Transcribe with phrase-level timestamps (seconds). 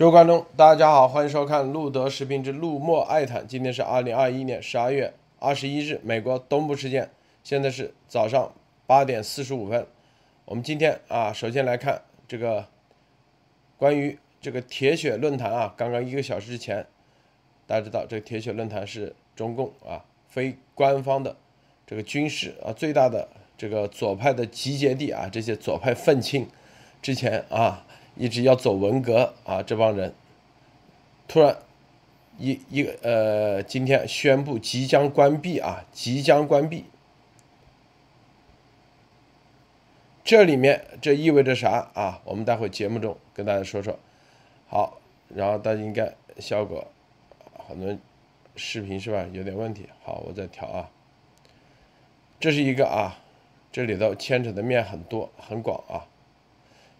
[0.00, 3.46] 各位观众，大家好，欢迎收看路德视频之路莫爱谈。
[3.46, 7.10] 今天是二零二一年十二月二十一日，美国东部时间，
[7.44, 8.50] 现在是早上
[8.86, 9.86] 八点四十五分。
[10.46, 12.66] 我们今天啊，首先来看这个
[13.76, 16.86] 关于这个铁血论坛啊，刚刚一个小时之前，
[17.66, 21.36] 大家知道这个铁血论坛是中共啊非官方的
[21.86, 23.28] 这个军事啊最大的
[23.58, 26.48] 这个左派的集结地啊，这些左派愤青
[27.02, 27.84] 之前啊。
[28.20, 30.12] 一直要走文革啊，这帮人
[31.26, 31.56] 突然
[32.36, 36.84] 一一个呃，今天宣布即将关闭啊，即将关闭。
[40.22, 42.20] 这里面这意味着啥啊？
[42.24, 43.98] 我们待会节目中跟大家说说。
[44.68, 45.00] 好，
[45.34, 46.86] 然后大家应该效果
[47.66, 47.96] 很多
[48.54, 49.26] 视频是吧？
[49.32, 49.88] 有点问题。
[50.04, 50.90] 好，我再调啊。
[52.38, 53.18] 这是一个啊，
[53.72, 56.04] 这里头牵扯的面很多很广啊。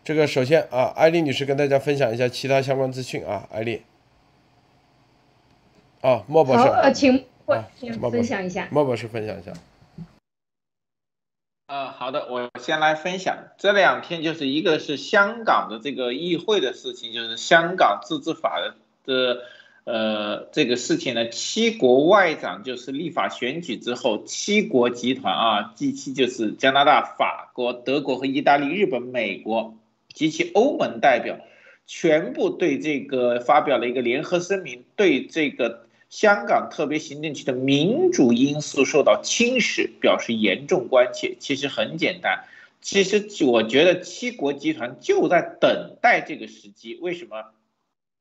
[0.03, 3.83] 这个首先啊，艾丽女士跟大家分享一下其他相关资讯啊，艾丽。
[6.01, 6.63] 啊，莫博士。
[6.63, 7.27] 好，呃，请
[7.79, 8.67] 请分享一下。
[8.71, 9.53] 莫博士分享一下。
[11.67, 13.37] 呃，好的，我先来分享。
[13.59, 18.59] 这两天就是一个是香港的这个议会的事情，就是香港自治法
[19.05, 19.43] 的
[19.85, 29.75] 呃这个事情呢，七国外长就是立法选举之后，七国集团啊，G 七就是加拿大、法国、德国和意大利、日本、美国。
[30.13, 31.39] 及其欧盟代表
[31.87, 41.37] 全部对这个发表了一个联合声明，对这个香港特别行政区的民主因素受到侵蚀表示严重关切。
[41.39, 42.45] 其实很简单，
[42.81, 46.99] 其实我觉得七国集团就在等待这个时机。
[47.01, 47.53] 为什么？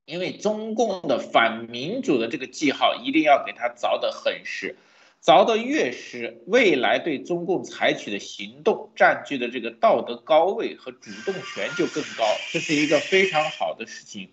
[0.06, 4.76] 因为中共的反民主的这个记号一定要给它凿得很实。
[5.22, 14.30] 凿得越实，未来对中共采取的行动占据的这个道德高位和主动权就更高，这是一个非常好的事情。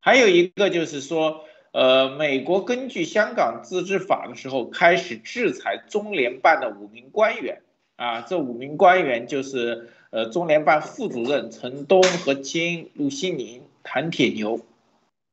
[0.00, 7.62] 还有一个就是说，呃，美国根据香港自治法的时候开始制裁中联办的五名官员，
[7.96, 14.60] 啊，这五名官员就是呃中联办副主任陈东、何清、陆西宁、谭铁牛，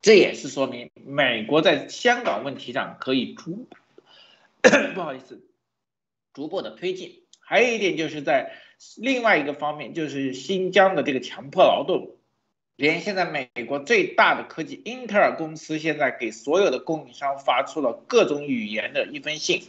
[0.02, 3.68] 这也是说明美国在香港问题上可以逐。
[4.96, 5.46] 不好意思，
[6.34, 7.24] 逐步的推进。
[7.40, 8.54] 还有一点就是在
[8.98, 12.16] 另外一个方面，就是新疆的这个强迫劳动。
[12.76, 19.62] 连现在美国最大的科技英特尔公司现在给所有的供应商发出了各种语言的一封信，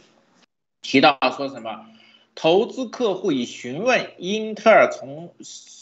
[0.81, 1.85] 提到说什么，
[2.33, 5.35] 投资客户已询问英特尔从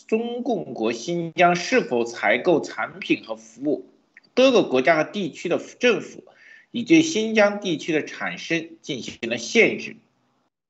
[0.07, 3.85] 中共国新疆是否采购产品和服务，
[4.33, 6.25] 多个国家和地区的政府。
[6.73, 9.95] 已对新疆地区的产生进行了限制，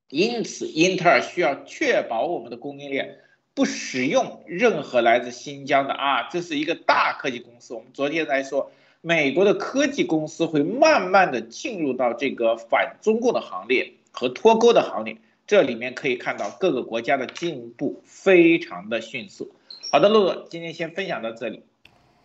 [0.10, 3.20] 因此英特尔需要确保我们的供应链
[3.54, 7.74] 不使用任何来自新疆的啊，这是一个大科技公司。
[7.74, 8.70] 我们昨天来说，
[9.00, 15.16] 美国的科技公司会慢慢的进入到这个反中共的行列和脱钩的行列，
[15.48, 19.54] 这里面可以看到各个国家的进步非常的迅速。
[19.90, 21.64] 好的，露露，今天先分享到这里。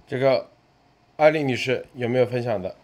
[0.09, 0.51] 这个
[1.15, 2.75] 艾丽女士有没有分享的？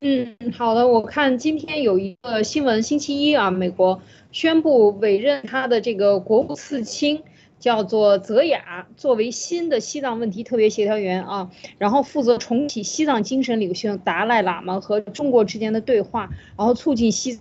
[0.00, 0.86] 嗯，好的。
[0.86, 4.00] 我看今天有一个新闻，星期一啊，美国
[4.30, 7.24] 宣布委任他的这个国务次卿，
[7.58, 17.40] 叫做泽雅，作为新的西藏问题特别协调员啊，然后负责重启西藏精神领袖达赖喇嘛和中国之间的对话，然后促进西。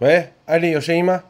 [0.00, 1.22] 喂，艾丽，有声音吗？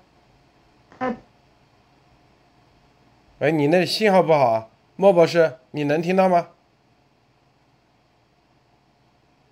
[3.41, 4.71] 喂，你那信号不好啊。
[4.97, 6.50] 莫博士，你能听到吗？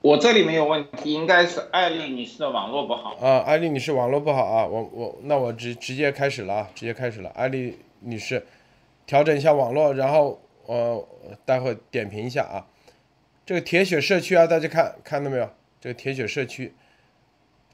[0.01, 3.15] 我这里没有问题，应该是艾丽女士的网络不好。
[3.17, 7.31] 啊，艾丽女士网络不好啊，我我那我直直接开始了啊，直接开始了。
[7.31, 8.45] 艾丽女士，
[9.07, 11.09] 调整一下网络，然后我
[11.45, 12.67] 待会点评一下啊。
[13.45, 15.51] 这个铁血社区啊，大家看看到没有？
[15.81, 16.75] 这个铁血社区，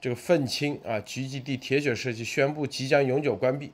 [0.01, 3.73] 这个愤青啊聚集地铁血社区宣布即将永久关闭。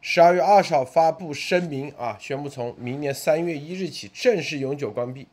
[0.00, 5.26] 十二月二十号发布声明啊，宣布从明年三月一日起正式永久关闭。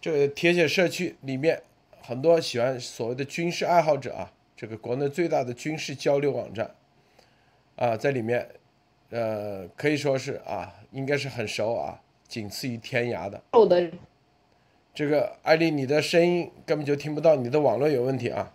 [0.00, 1.62] 这个铁血社区里面
[2.02, 6.70] 很多喜欢所谓的军事爱好者啊，这个国内最大的军事交流网站
[7.76, 8.46] 啊，在里面
[9.10, 13.42] 呃可以说是啊，应该是很熟啊，仅次于天涯的。
[14.94, 18.52] 这个艾丽，你的声音根本就听不到，你的网络有问题啊。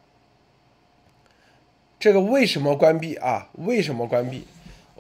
[2.00, 3.50] 这个为什么关闭啊？
[3.54, 4.48] 为什么关闭？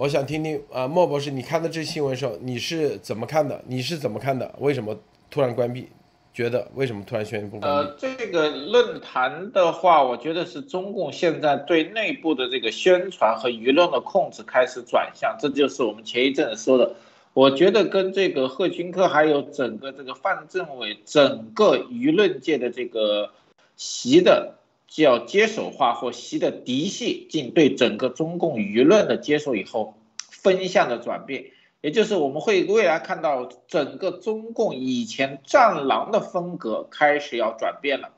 [0.01, 3.63] 我想听听啊，莫博士，你看到这新闻的时候你是怎么看的？
[3.67, 4.51] 你是怎么看的？
[4.57, 4.97] 为什么
[5.29, 5.89] 突然关闭？
[6.33, 7.91] 觉得为什么突然宣布关闭？
[7.91, 16.95] 呃，这个论坛的话，我觉得是中共现在对内部的这个宣传和舆论的控制开始转向，这就是我们前一阵子说的。
[17.33, 23.29] 我觉得跟这个贺军科还有整个这个范政委整个舆论界的这个
[23.75, 24.55] 习的
[24.91, 29.95] 叫接手化或习的嫡系进对整个中共舆论的接受以后，
[30.29, 31.45] 风向的转变。
[31.79, 38.09] 也就是我们会未来看到整个中共以前战狼的风格开始要转变了，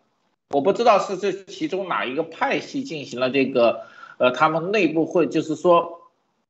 [0.50, 3.86] 我不知道是这其中哪一个派系进行了这个，
[4.18, 6.02] 呃，他们内部会就是说，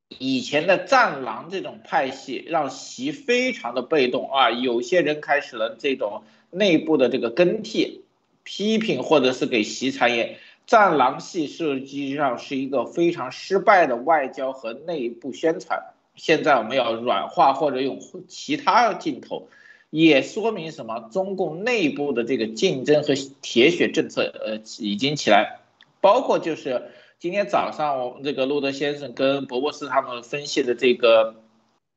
[0.08, 8.03] 以前的战狼这种派系让习非常的被动啊，有些人开始了这种内部的这个更替、
[8.44, 10.38] 批评或者是给习产业，
[10.68, 15.82] 战狼系实际上是一个非常失败的外交和内部宣传。
[16.16, 19.48] 现在我们要软化或者用其他镜头，
[19.90, 21.10] 也说明什么？
[21.12, 25.60] 中共内部的这个竞争和铁血政策，呃，已经起来。
[26.02, 31.36] 包括就是今天早上，我们这个路德先生跟博博士他们分析的这个，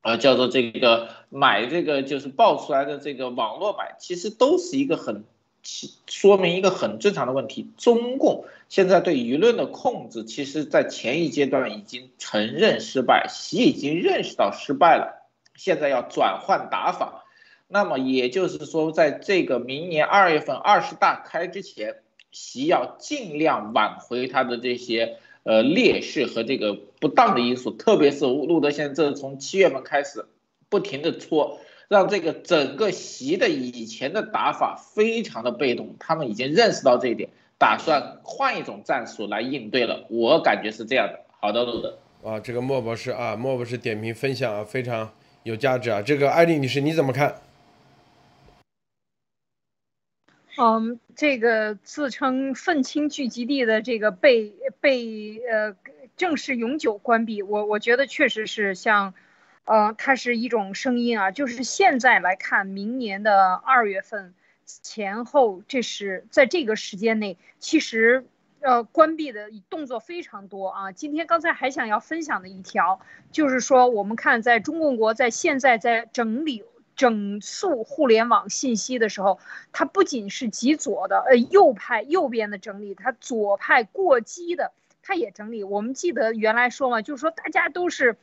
[0.01, 5.23] 呃，叫做这个买这个就是爆出来的这个网络买，其实都是一个很。
[6.07, 17.25] 说明一个很正常的问题：中共现在对舆论的控制，其实在前一阶段已经承认失败，习已经认识到失败了，现在要转换打法。
[17.67, 21.97] 那么也就是说，在这个明年二月份二十大开之前，
[22.31, 30.25] 习要尽量挽回他的这些呃劣势和这个不当的因素，特别是路德先生这从七月份开始
[30.69, 31.59] 不停的搓。
[31.89, 40.05] 让这个整个席的以前的打法非常的被动，他们已经认识到这一点，打算换一种战术来应对了。
[40.09, 41.21] 我感觉是这样的。
[41.39, 41.97] 好的，路德。
[42.23, 45.09] 啊，这个莫博士啊，莫博士点评分享啊，非常
[45.43, 46.01] 有价值啊。
[46.01, 47.35] 这个艾丽女士你怎么看？
[50.57, 54.51] 嗯，这个自称愤青聚集地的这个被
[54.81, 55.75] 被呃
[56.17, 59.13] 正式永久关闭，我我觉得确实是像。
[59.67, 64.33] 呃，它是一种声音啊，就是现在来看，明年的二月份
[64.65, 68.25] 前后，这是在这个时间内，其实
[68.61, 70.93] 呃关闭的动作非常多啊。
[70.93, 76.63] 今天刚才还想要分享的一条，就是说我们看在中共国在现在在整理
[76.95, 79.37] 整肃互联网信息的时候，
[79.73, 84.71] 它不仅是极左的，呃右派右边的整理，它左派过激的，
[85.03, 85.65] 它也整理。
[85.65, 88.15] 我们记得原来说嘛，就是说大家都是。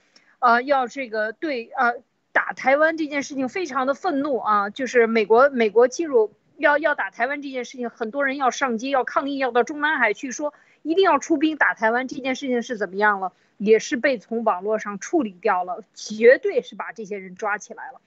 [0.45, 1.95] 呃，要这个对呃
[2.33, 10.53] 打台湾这件事情非常的愤怒啊，就是美国美国进入要要打台湾这件事情，很多人要上街要抗议，要到中南海去说
[10.83, 18.03] 一定要出兵打台湾这件事情是怎么样了，也是被从网络上处理掉了，绝对是把这些人抓起来了。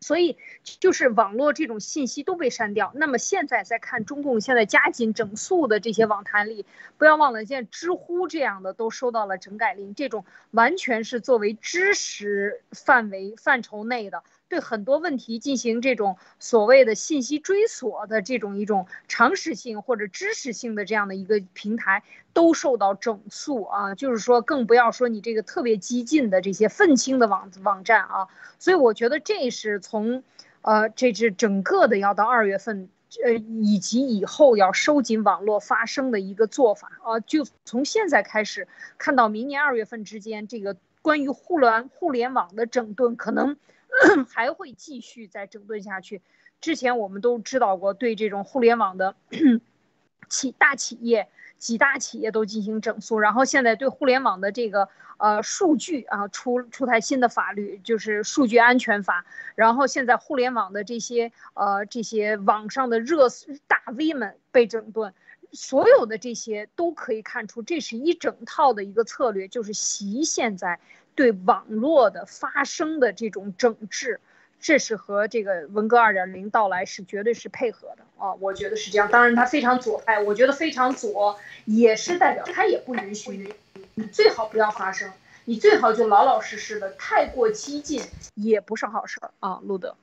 [0.00, 2.92] 所以就是网络这种信息都被删掉。
[2.94, 6.64] 那么现在再看中共现在加紧整肃的这些网坛里，
[6.96, 14.22] 不要忘了，现在知乎这样的都收到了整改令，这种完全是作为知识范围范畴内的。
[14.48, 22.02] 对很多问题进行这种所谓的信息追索的这种一种常识性或者知识性的这样的一个平台，
[22.32, 28.28] 都受到整肃啊，就是说更不要说你这个特别激进的这些愤青的网网站啊，
[28.58, 30.22] 所以我觉得这是从，
[30.62, 32.88] 呃，这是整个的要到二月份，
[33.22, 43.58] 呃，以及以后要收紧网络发声的一个做法啊，就从现在开始看到明年二月份之间，这个关于互联互联网的整顿可能。
[44.30, 46.22] 还会继续再整顿下去。
[46.60, 49.14] 之前我们都知道过，对这种互联网的
[50.28, 51.28] 企大企业、
[51.58, 53.18] 几大企业都进行整肃。
[53.18, 54.88] 然后现在对互联网的这个
[55.18, 59.24] 呃数据啊，出出台新的法律，就是数据安全法。
[59.54, 63.28] 然后现在互联网的这些呃这些网上的热
[63.66, 65.14] 大 V 们被整顿，
[65.52, 70.80] 所有的这些都可以看出，这是一整套的一个策略，就是习现在。
[71.18, 74.20] 对网络的发生的这种整治，
[74.60, 79.08] 这是和这个文革二点零到来是绝对是配合的啊，我觉得是这样。
[79.10, 83.52] 当然，他非常左派，我觉得非常左，也是代表他也不允许
[83.96, 85.10] 你最好不要发生，
[85.46, 88.00] 你最好就老老实实的，太过激进
[88.34, 89.58] 也不是好事儿啊。
[89.64, 89.96] 路德，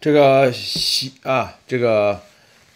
[0.00, 2.20] 这个习啊，这个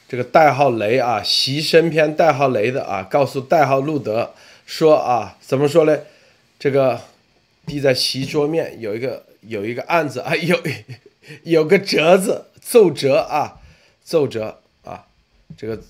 [0.08, 4.34] 这个代号雷啊，习身篇代号雷的啊，告诉代号路德。
[4.68, 5.98] 说啊，怎么说呢？
[6.58, 7.00] 这个
[7.64, 10.60] 递在席桌面有一个有一个案子啊，有
[11.42, 13.62] 有个折子奏折啊，
[14.02, 15.06] 奏折啊，
[15.56, 15.82] 这个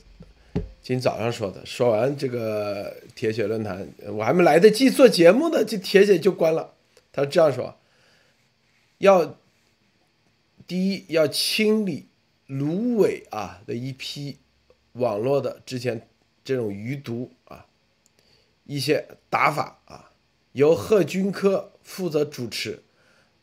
[0.81, 6.75] 今早上说的，说完这个铁血论坛，我还没来得及做节目呢，这铁血就关了。
[7.11, 7.77] 他这样说，
[8.99, 9.37] 要
[10.69, 12.07] 第一要清理
[12.47, 14.39] 芦苇啊的一批
[14.93, 16.07] 网络的之前
[16.45, 17.67] 这种余毒啊，
[18.69, 20.11] 一些打法啊，
[20.53, 22.83] 由贺军科负责主持，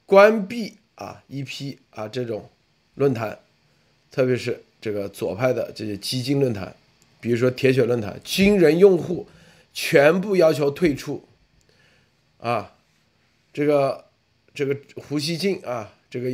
[0.05, 2.47] 关闭啊一批啊这种
[2.93, 3.39] 论坛，
[4.11, 6.75] 特别是这个左派的这些基金论坛，
[7.19, 9.27] 比如说铁血论坛，军人用户
[9.73, 11.27] 全部要求退出
[12.37, 12.75] 啊，
[13.51, 14.05] 这个
[14.53, 16.29] 这个胡锡进啊，这个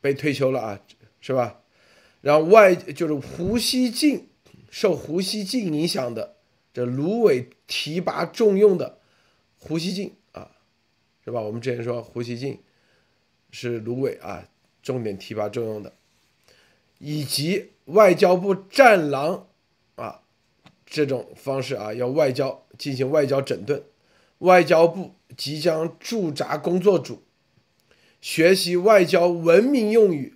[0.00, 0.80] 被退休了啊，
[1.20, 1.60] 是吧？
[2.22, 4.26] 然后外就是胡锡进
[4.70, 6.35] 受胡锡进影响的
[6.76, 8.98] 这芦苇提拔重用的
[9.58, 10.50] 胡锡进啊，
[11.24, 11.40] 是吧？
[11.40, 12.60] 我们之前说胡锡进
[13.50, 14.46] 是芦苇啊
[14.82, 15.94] 重点提拔重用的，
[16.98, 19.48] 以及外交部战狼
[19.94, 20.20] 啊
[20.84, 23.82] 这种方式啊，要外交进行外交整顿，
[24.40, 27.22] 外交部即将驻扎工作组
[28.20, 30.34] 学习外交文明用语。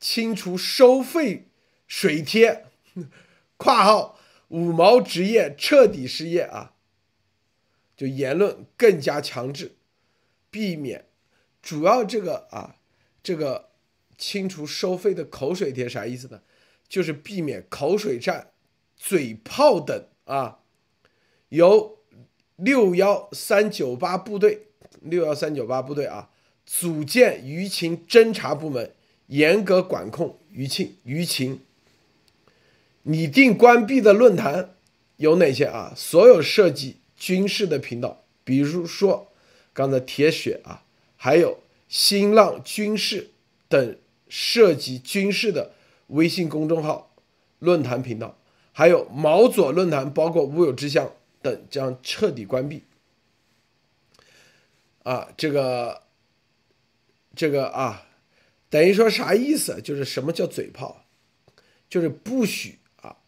[0.00, 1.46] 清除收费
[1.86, 2.66] 水贴
[3.56, 4.15] （括号
[4.48, 6.74] 五毛职业彻底失业啊），
[7.96, 9.76] 就言论更加强制，
[10.50, 11.06] 避免
[11.62, 12.76] 主要这个啊，
[13.22, 13.70] 这个
[14.16, 16.42] 清除收费的口水贴啥意思呢？
[16.88, 18.52] 就是避免口水战、
[18.96, 20.60] 嘴炮等啊，
[21.48, 21.98] 由
[22.56, 24.68] 六幺三九八部队
[25.00, 26.30] 六幺三九八部队啊
[26.64, 28.92] 组建舆情侦查部门。
[29.28, 31.60] 严格管控舆情，舆情
[33.08, 34.74] 拟定关闭的论坛
[35.16, 35.92] 有哪些啊？
[35.96, 39.32] 所有涉及军事的频道，比如说
[39.72, 40.82] 刚才铁血啊，
[41.16, 43.30] 还有新浪军事
[43.68, 43.96] 等
[44.28, 45.72] 涉及军事的
[46.08, 47.14] 微信公众号、
[47.60, 48.36] 论坛频道，
[48.72, 52.82] 还有毛左论坛，包括乌有之乡等，将彻底关闭。
[55.04, 56.02] 啊，这个，
[57.36, 58.02] 这个啊。
[58.68, 59.80] 等于说啥意思？
[59.80, 61.04] 就是什么叫嘴炮？
[61.88, 62.80] 就是不许，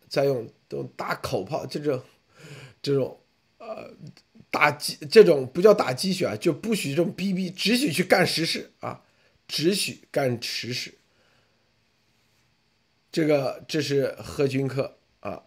[0.09, 2.03] 再用这种大口炮这种
[2.83, 3.21] 这种
[3.59, 3.91] 呃
[4.51, 9.03] 打鸡这种不叫打鸡血啊，就不许这种逼逼，只许去干实事啊，
[9.47, 10.95] 只许干实事。
[13.11, 15.45] 这个这是贺军科啊，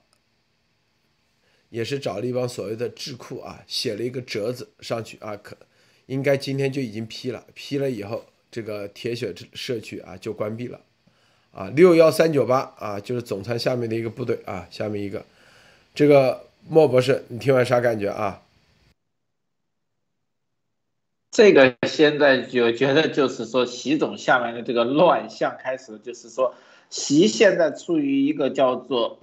[1.70, 5.58] 也是找了一帮所谓的智库啊，写了一个折子上去啊，可
[6.06, 8.26] 应该今天就已经批了，批了以后。
[8.54, 10.84] 这个铁血社区啊就关闭了，
[11.54, 15.26] 啊六幺三九八啊就是总参下面的一个部队啊，下面一个，
[15.94, 18.42] 这个莫博士，你听完啥感觉啊？
[21.32, 26.54] 这个现在就觉得就是说，习总下面的这个乱象开始，就是说，
[26.90, 29.18] 习现在处于一个叫做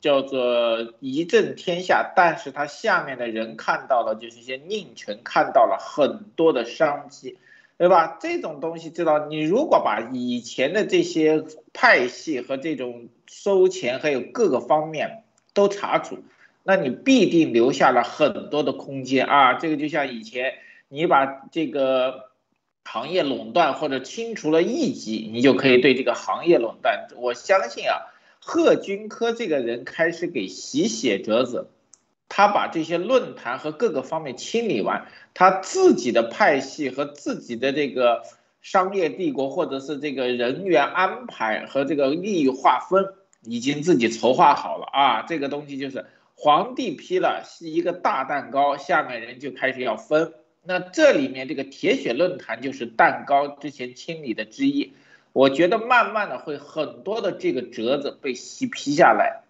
[0.00, 7.38] 叫做一震天下，但是他下面的人看到了，就是一些佞臣看到了很多的商机。
[7.78, 8.18] 对吧？
[8.20, 16.18] 这种东西知道，你如果把以前的这些派系和这种收钱还有各个方面都查处，
[16.62, 19.54] 那你必定留下了很多的空间啊。
[19.54, 20.54] 这个就像以前
[20.88, 22.30] 你把这个
[22.84, 27.08] 行业垄断或者清除了异己，你就可以对这个行业垄断。
[27.16, 31.68] 我相信啊，贺军科这个人开始给习写折子。
[32.34, 38.22] 他把这些论坛和各个方面清理完，他自己的派系和自己的这个
[38.62, 43.04] 商业帝国，或者是这个人员安排和这个利益划分，
[43.42, 45.22] 已经自己筹划好了啊。
[45.28, 50.32] 这个东西就是皇帝批了是一个大蛋糕，下面人就开始要分。
[50.64, 54.94] 那这里面这个铁血论坛就是蛋糕之前清理的之一。
[55.34, 59.41] 我觉得慢慢的会很多的这个折子被洗批下来，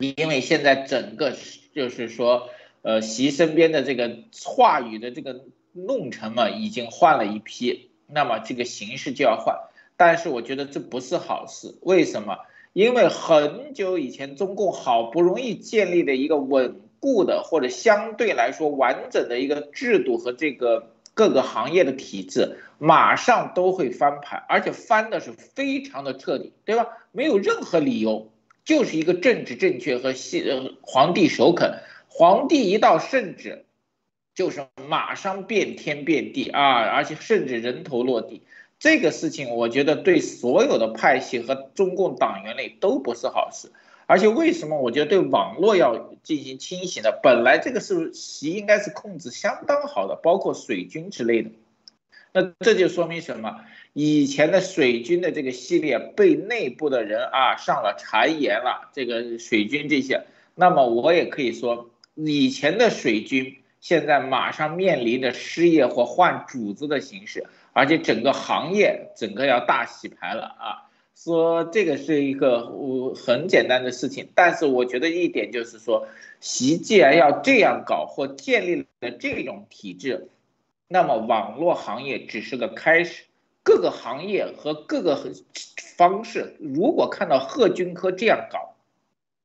[0.00, 1.32] 因为现在整个。
[1.72, 2.48] 就是说，
[2.82, 9.56] 呃，习身边的这个话语的这个弄臣嘛，已经换了一批，那么这个形势就要换。
[9.96, 12.38] 但是我觉得这不是好事，为什么？
[12.72, 26.88] 因为很久以前中共好不容易建立的一个稳固的或者相对来说完整的一个制度和这个各个行业的体制，马上都会翻盘，而且翻的是非常的彻底，对吧？
[27.12, 28.32] 没有任何理由。
[28.70, 33.64] 就是一个政治正确和西呃皇帝首肯，皇帝一到圣旨，
[34.32, 38.42] 就是马上变天变地啊，而且甚至人头落地。
[38.78, 43.72] 这个事情我觉得对所有的派系和中共党员类都不是好事。
[44.06, 47.10] 而且为什么我觉得对网络要进行清洗呢？
[47.24, 51.50] 本来这个是习应该是控制相当好的，包括水军之类的。
[52.32, 53.64] 那这就说明什么？
[53.92, 70.86] 以前的水军的这个系列被内部的人啊上了谗言了，这个水军这些，那么我也可以说，以前的水军现在马上面临着失业或换主子的形式，而且整个行业整个要大洗牌了啊。
[71.16, 76.06] 说这个是一个我很简单的事情，但是我觉得一点就是说，
[76.40, 80.28] 习既然要这样搞或建立了这种体制，
[80.88, 83.24] 那么网络行业只是个开始，
[83.62, 85.18] 各个行业和各个
[85.96, 88.74] 方式，如果看到贺军科这样搞，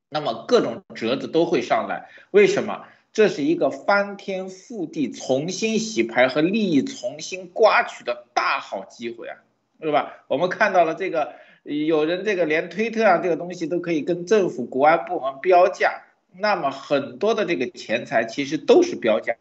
[0.10, 2.10] 那么各种折子都会上来。
[2.32, 2.86] 为什么？
[3.12, 9.38] 这是一个翻天覆地、重新洗牌和利益重新刮取的大好机会啊，
[9.80, 10.26] 对吧？
[10.28, 11.34] 我们看到了这个。
[11.68, 16.04] 有人这个连推特啊这个东西都可以跟政府国安部门标价，
[16.38, 19.36] 那么很多的这个钱财其实都是标价，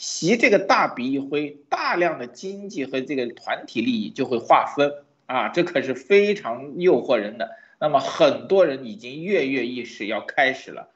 [0.00, 4.94] 习这个大笔一挥，大量的经济和这个团体利益就会划分
[5.26, 7.50] 啊，这可是非常诱惑人的。
[7.78, 10.88] 那么很多人已经跃跃欲试要开始了，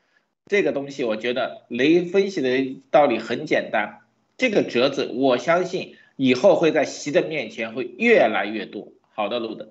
[0.47, 4.01] 这个东西我觉得雷分析的道理很简单，
[4.39, 8.89] 这个折子我相信以后会在习的面前会越来越多。
[9.13, 9.69] 好的，路德。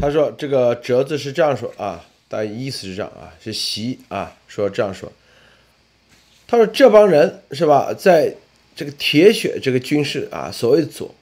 [0.00, 5.12] 他说：“这个折子是这样说啊，大意思是这样啊，是习啊说这样说。
[6.52, 8.36] 他说这帮人是吧，在
[8.76, 11.14] 这个铁血这个军事啊，所谓左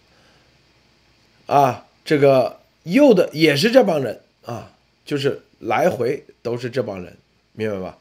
[1.47, 7.17] 啊，这个右的也是这帮人啊，就是来回都是这帮人，
[7.53, 7.99] 明白吧？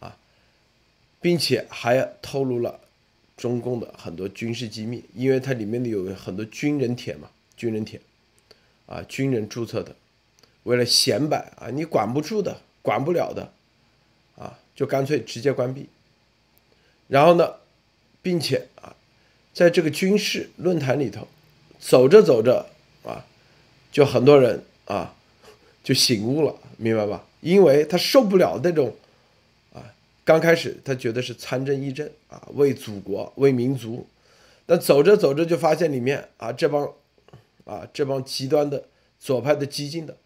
[0.00, 0.18] 啊，
[1.18, 2.78] 并且还透露了
[3.38, 7.98] 中共的很多军事机密，因为它里面有很多军人帖嘛，军人帖
[8.84, 9.96] 啊，军人注册的。”
[10.64, 13.50] 为了显摆啊，你管不住的，管不了的，
[14.36, 15.88] 啊，就干脆直接关闭。
[17.08, 17.54] 然后呢，
[18.20, 18.96] 并且啊，
[19.54, 21.28] 在这个军事论坛里头，
[21.78, 22.66] 走着走着
[23.04, 23.24] 啊，
[23.92, 25.14] 就很多人啊，
[25.84, 27.24] 就醒悟了，明白吧？
[27.40, 28.96] 因为他受不了那种
[29.72, 29.94] 啊，
[30.24, 34.06] 刚开始他觉得是参政议政啊，为祖国为民族，
[34.66, 36.92] 但走着走着就发现里面啊，这帮
[37.64, 38.84] 啊这帮极端的
[39.20, 40.16] 左派的激进的。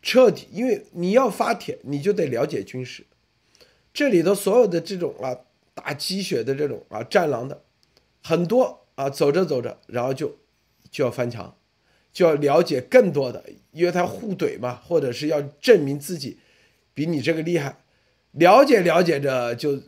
[0.00, 3.04] 彻底，因为你要发帖，你就得了解军事。
[3.92, 5.36] 这里头所有的这种啊，
[5.74, 7.62] 打鸡血的这种啊，战狼的
[8.22, 10.38] 很多啊，走着走着，然后就
[10.90, 11.56] 就要翻墙，
[12.12, 16.38] 就要了解更多的，因为他互怼嘛，或者是要证明自己
[16.94, 17.78] 比你这个厉害。
[18.32, 19.78] 了解了解着就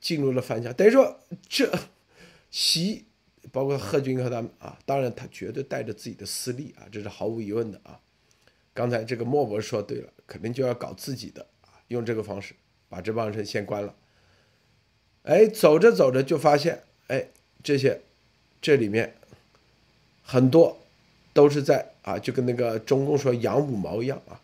[0.00, 1.68] 进入了翻墙，等于说这
[2.50, 3.06] 习
[3.50, 7.98] 包括贺军和他们啊，当然他绝对带着自己的私利啊，这是毫无疑问的啊。
[8.72, 12.54] 刚才这个莫博说对了，肯定就要搞自己的啊，用这个方式
[12.90, 13.94] 把这帮人先关了。
[15.22, 17.28] 哎，走着走着就发现，哎，
[17.62, 18.02] 这些
[18.60, 19.14] 这里面
[20.22, 20.78] 很多
[21.32, 24.40] 都是在啊，就跟那个中共说养五毛一样啊，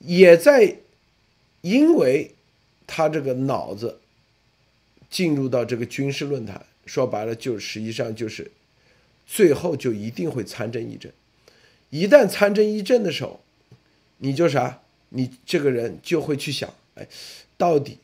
[0.00, 0.76] 也在
[1.62, 2.34] 因为
[2.86, 4.00] 他这个脑子
[5.08, 8.50] 进入到这个军事论坛，说白了就实际上就是
[9.26, 11.12] 最后就一定会参政议政。
[11.90, 13.40] 一旦参政议政的时候，
[14.18, 14.80] 你就啥？
[15.10, 17.06] 你这个人就会去想，哎，
[17.56, 17.98] 到底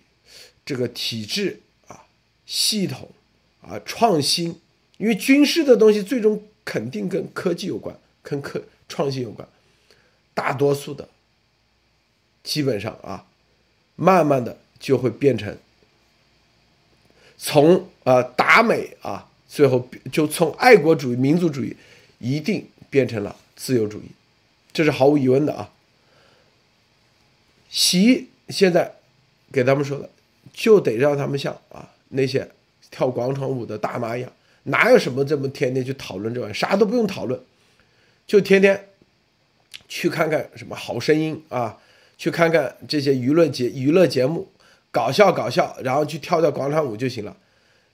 [0.65, 2.07] 这个体制啊、
[2.47, 3.11] 系统
[3.61, 4.61] 啊、创新，
[4.99, 9.49] 因为军事的东西最终肯定跟科技有关，跟科创新有关。
[10.35, 11.09] 大多数的，
[12.43, 13.27] 基本上啊，
[13.97, 15.57] 慢慢的就会变成
[17.37, 21.77] 从啊达美啊，最后就从爱国主义、民族主义，
[22.19, 23.37] 一定变成了。
[23.57, 24.07] 自由主义，
[24.73, 25.71] 这是毫无疑问的啊。
[27.69, 28.93] 习现在
[29.53, 30.09] 给他们说的，
[30.53, 32.51] 就得让他们像啊那些
[32.91, 34.33] 跳广场舞的大妈一样，
[34.65, 37.41] 哪有什么这么天天去讨论这玩意啥都不用讨论，
[38.27, 38.89] 就天天
[39.89, 41.79] 去看看什么好声音啊，
[42.19, 44.49] 去看看这些娱乐节娱乐节目，
[44.91, 47.37] 搞笑搞笑，然后去跳跳广场舞就行了。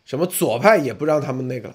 [0.04, 1.74] 什么左派也不让他们那个，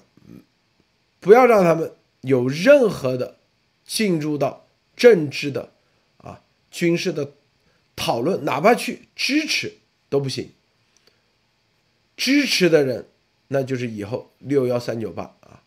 [1.20, 1.92] 不要让他们
[2.22, 3.36] 有任何的。
[3.84, 4.64] 进入到
[4.96, 5.70] 政治的
[6.18, 6.40] 啊
[6.70, 7.32] 军事的
[7.96, 9.74] 讨论，哪怕去支持
[10.08, 10.50] 都不行。
[12.16, 13.06] 支持的人，
[13.48, 15.62] 那就是以后六幺三九八啊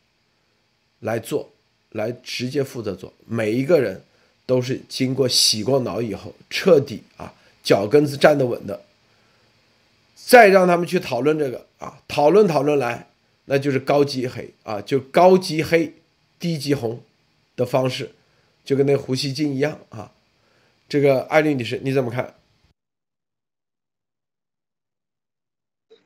[0.99, 1.51] 来做，
[1.91, 3.13] 来直接负责做。
[3.25, 4.03] 每一个人
[4.45, 7.33] 都是经过洗过脑以后，彻底啊
[7.63, 8.81] 脚跟子站得稳的。
[10.15, 13.07] 再让他们去讨论这个啊，讨论讨论来，
[13.45, 15.93] 那就是高级黑啊，就高级黑，
[16.39, 17.01] 低级红。
[17.57, 18.11] 的方式，
[18.65, 20.11] 就跟那胡锡进一样啊。
[20.87, 22.35] 这个艾丽女士你怎么看？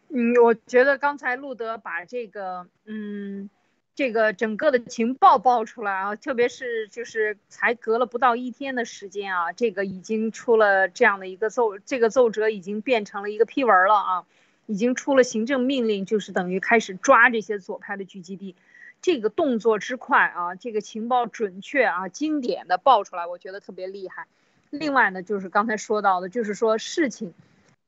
[0.10, 3.50] 嗯，我觉得刚才路德把这个，嗯，
[3.94, 14.26] 这个整个的情报爆出来啊，特别是就是才隔了不到一天的时间啊，这个已经出了这样的一个奏，这个奏折已经变成了一个批文了啊。
[14.66, 18.56] 已经出了行政命令，就是等于开始抓这些左派的聚集地。
[19.02, 24.28] 这个动作之快啊，这个情报准确啊，经典的爆出来，我觉得特别厉害。
[24.70, 27.34] 另外呢，就是刚才说到的，就是说事情，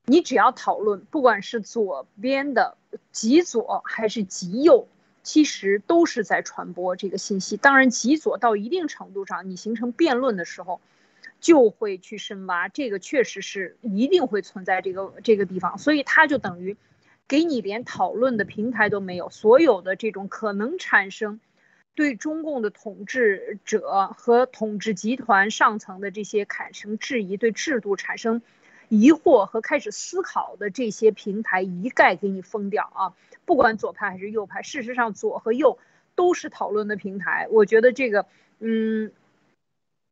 [0.06, 2.78] 你只要讨论，不管是左边的
[3.12, 4.88] 极左还是极右，
[5.24, 7.58] 其实都是在传播这个信息。
[7.58, 10.82] 当然，极左到一定程度上，你形成辩论的时候，
[11.40, 16.78] 就会去深挖，这个确实是一定会存在这个这个地方，所以它就等于。
[17.28, 21.40] 给你连讨论的平台都没有，所有的这种可能产生
[21.94, 28.42] 对中共的统治者和统治集团上层的这些产生质疑、对制度产生
[28.88, 33.14] 疑惑和开始思考的这些平台，一概给你封掉啊！
[33.46, 35.80] 不管左派还是右派，事实上左和右
[36.16, 37.48] 都是讨论的平台。
[37.52, 38.26] 我觉得这个，
[38.60, 39.12] 嗯，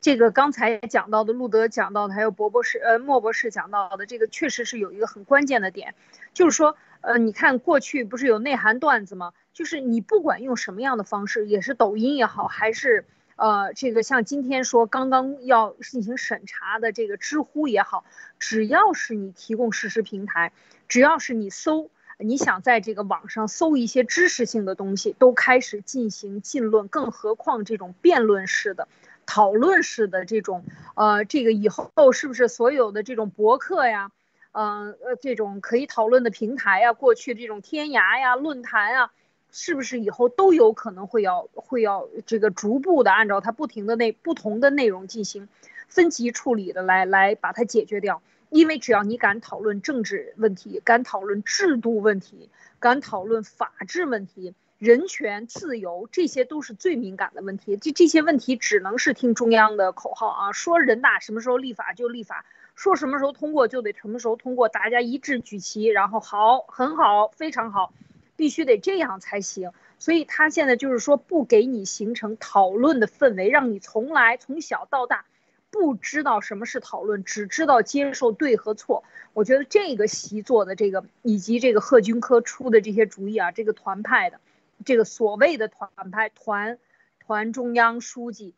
[0.01, 5.95] 这个刚才讲到的路德讲到的，还有博博士、呃莫博士讲到的，这个确实是有一个很关键的点，
[6.33, 6.75] 就是说。
[7.01, 9.31] 呃，你看过去不是有内涵段子吗？
[9.59, 13.03] 就是你不管用什么样的方式，也是抖音也好，还是
[13.35, 18.05] 呃这个像今天说刚刚要进行审查的这个知乎也好，
[18.39, 20.53] 只要是你提供实时平台，
[20.87, 28.87] 只要是你搜，你想在这个网上搜一些知识性的东西，都开始进行进论，更何况这种辩论式的、
[29.25, 30.63] 讨论式的这种，
[30.95, 34.09] 呃，这个以后是不是所有的这种博客呀？
[34.53, 39.11] 呃，这种可以讨论的平台呀，过去这种天涯呀、论坛啊，
[39.51, 45.47] 是不是以后都有可能会要会要这个逐步的按照它不停的内不同的内容进行
[45.88, 48.21] 分级处理的来来把它解决掉？
[48.49, 57.77] 因为只要你敢讨论政治问题，敢讨论制度问题，敢讨论法治问题、人权自由，这些都是最敏感的问题。
[57.77, 62.45] 这这些问题只能是听中央的口号啊，说人大什么时候立法就立法。
[62.75, 67.91] 说什么时候通过就得什么时候通过，大家一致举旗，然后好，很好，非常好，
[68.39, 69.71] 必须得这样才行。
[69.99, 75.25] 所以他现在就是说不给你形成讨论的氛围，让你从来从小到大
[75.69, 79.04] 不知道什么是讨论，只知道接受对和错。
[79.34, 84.39] 我觉得这个习做的这个，以及这个贺军科出的这些主意啊，这个团派的，
[84.86, 86.80] 这个所谓的团派团
[87.19, 88.56] 团中央书记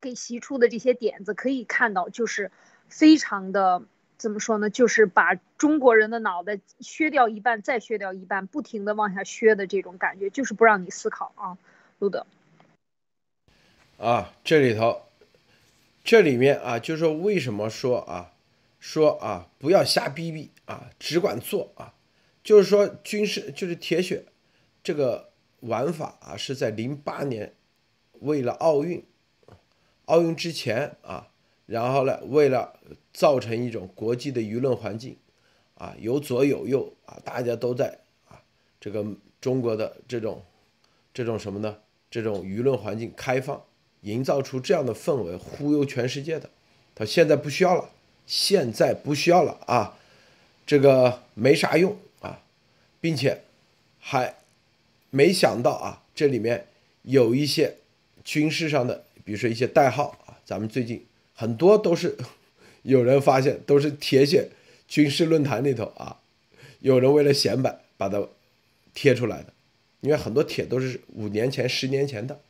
[0.00, 2.50] 给习出的这些点子，可以看到就是。
[2.88, 3.84] 非常的
[4.22, 4.70] 怎么说呢？
[4.70, 11.58] 就是把中国人的脑袋削掉一半，再削掉一半，不停的往下削的这种感觉，就是不让你思考啊，
[11.98, 12.24] 路德。
[13.98, 15.02] 啊，这里头，
[16.04, 18.30] 这里面啊，就是说为什么说啊，
[18.78, 21.92] 说啊，不要瞎逼逼啊，只管做啊，
[22.44, 24.24] 就是说军事就是铁血
[24.84, 25.30] 这个
[25.62, 27.52] 玩法啊，是在零八年
[28.20, 29.04] 为了奥运，
[30.04, 31.26] 奥运之前啊。
[31.66, 32.74] 然后呢，为了
[33.12, 35.16] 造成一种国际的舆论环境，
[35.76, 37.98] 啊，有左有右啊，大家都在
[38.28, 38.40] 啊，
[38.80, 39.04] 这个
[39.40, 40.42] 中国的这种
[41.14, 41.78] 这种什么呢？
[42.10, 43.62] 这种舆论环境开放，
[44.02, 46.50] 营造出这样的氛围，忽悠全世界的。
[46.94, 47.90] 他现在不需要了，
[48.26, 49.96] 现在不需要了啊，
[50.66, 52.42] 这个没啥用啊，
[53.00, 53.42] 并且
[53.98, 54.36] 还
[55.10, 56.66] 没想到啊，这里面
[57.02, 57.76] 有一些
[58.22, 61.06] 军事上的，比如说一些代号啊，咱们最近。
[61.34, 62.16] 很多都是
[62.82, 64.50] 有人发现，都是铁血
[64.86, 66.18] 军事论坛里头啊，
[66.80, 68.28] 有人为了显摆把它
[68.94, 69.52] 贴出来的。
[70.00, 72.40] 因为很多帖都是五年前、十年前的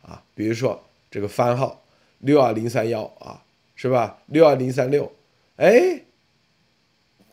[0.00, 1.84] 啊，比如说这个番号
[2.20, 3.44] 六二零三幺啊，
[3.76, 4.22] 是吧？
[4.26, 5.12] 六二零三六，
[5.56, 6.00] 哎，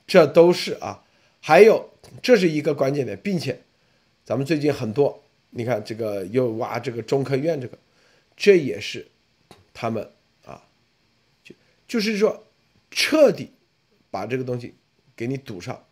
[0.06, 1.06] 这都是啊。
[1.40, 1.90] 还有，
[2.22, 3.62] 这是一个关键点，并且
[4.26, 7.78] 咱们最近很多，你看这个又挖这个中科院这个，
[8.36, 9.08] 这也是
[9.74, 10.12] 他们。
[11.92, 12.48] 就是说，
[12.90, 13.52] 彻底
[14.10, 14.76] 把这个东西
[15.14, 15.88] 给你堵上，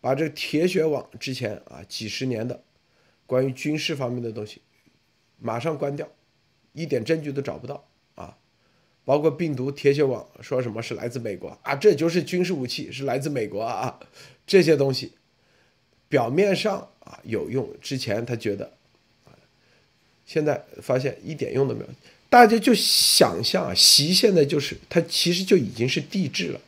[0.00, 2.64] 把这个铁血网之前啊几十年的
[3.26, 4.62] 关于军事方面的东西
[5.38, 6.08] 马上关掉，
[6.72, 8.38] 一点证据都找不到啊！
[9.04, 14.00] 包括病毒铁血网说什么是来自美国啊，这就是军事武器，是来自美国啊！
[14.46, 15.12] 这些东西
[16.08, 18.72] 表面上啊有用，之前他觉得，
[20.24, 21.88] 现在发现一点用都没有。
[22.30, 26.60] 大家就想象啊，习现在就是它其实就已经是地质了，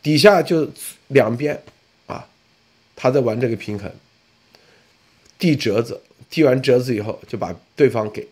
[0.00, 0.70] 底下就
[1.08, 1.60] 两边
[2.06, 2.28] 啊，
[2.94, 3.92] 他在玩这个平衡，
[5.36, 8.24] 递折子，递完折子以后就把对方给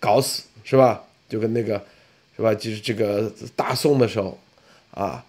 [0.00, 1.04] 搞死，是吧？
[1.28, 1.80] 就跟那个
[2.34, 2.52] 是吧？
[2.52, 4.36] 就是这个大宋的时候
[4.90, 5.24] 啊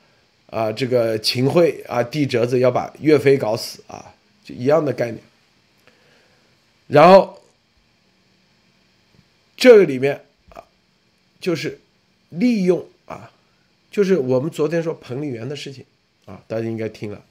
[0.48, 4.12] 啊，这个秦桧啊递折子要把岳飞搞死啊，
[4.44, 5.22] 就一样的概念。
[6.88, 7.40] 然后
[9.56, 10.24] 这个里面。
[11.40, 11.80] 就是
[12.30, 13.32] 利用啊，
[13.92, 15.86] 就是我们昨天说彭丽媛的事情
[16.26, 17.24] 啊，大家应该听了。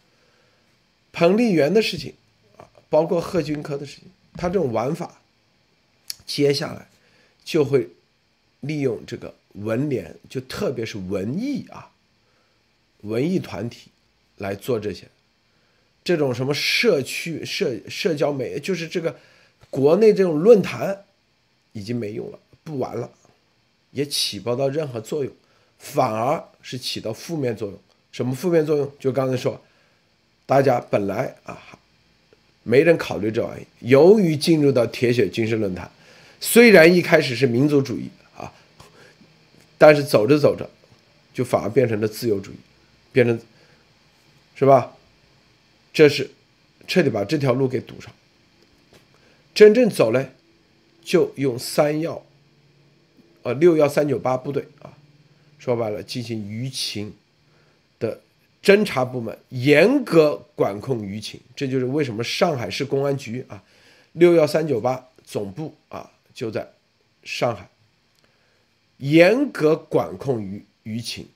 [1.13, 2.15] 彭丽媛的事情
[2.57, 5.21] 啊，包括贺军科的事情，他这种玩法，
[6.27, 6.89] 接下来
[7.45, 7.89] 就会
[8.61, 11.91] 利用这个文联，就特别是文艺啊，
[13.01, 13.91] 文艺团体
[14.37, 15.09] 来做这些，
[16.05, 19.19] 这种什么社区社社交媒，就是这个
[19.71, 21.05] 国内这种论坛
[21.73, 23.11] 已经没用了，不玩了，
[23.97, 25.33] 也起不到任何作用，
[25.79, 27.79] 反而是起到负面作用。
[28.13, 28.93] 什么负面作用？
[28.99, 29.59] 就刚才说，
[30.45, 31.59] 大家本来啊，
[32.63, 33.67] 没人考虑这玩意。
[33.81, 35.91] 由于进入到铁血军事论坛，
[36.41, 38.53] 虽然一开始是民族主义啊，
[39.79, 40.69] 但是走着走着，
[41.33, 42.57] 就反而变成了自由主义，
[43.13, 43.41] 变成，
[44.55, 44.93] 是吧？
[45.95, 46.31] 这是
[46.87, 48.13] 彻底把这条路给堵上。
[49.55, 50.33] 真正走嘞，
[51.03, 52.26] 就用三要，
[53.47, 54.93] 呃，六幺三九八部队啊，
[55.57, 57.15] 说白了进行舆情。
[58.01, 58.21] 的
[58.61, 63.63] 侦查部门严格管控舆情，这就是为什么上海市公安局啊，
[64.13, 66.69] 六幺三九八总部啊就在
[67.23, 67.71] 上海，
[68.99, 71.29] 严格管控舆舆情。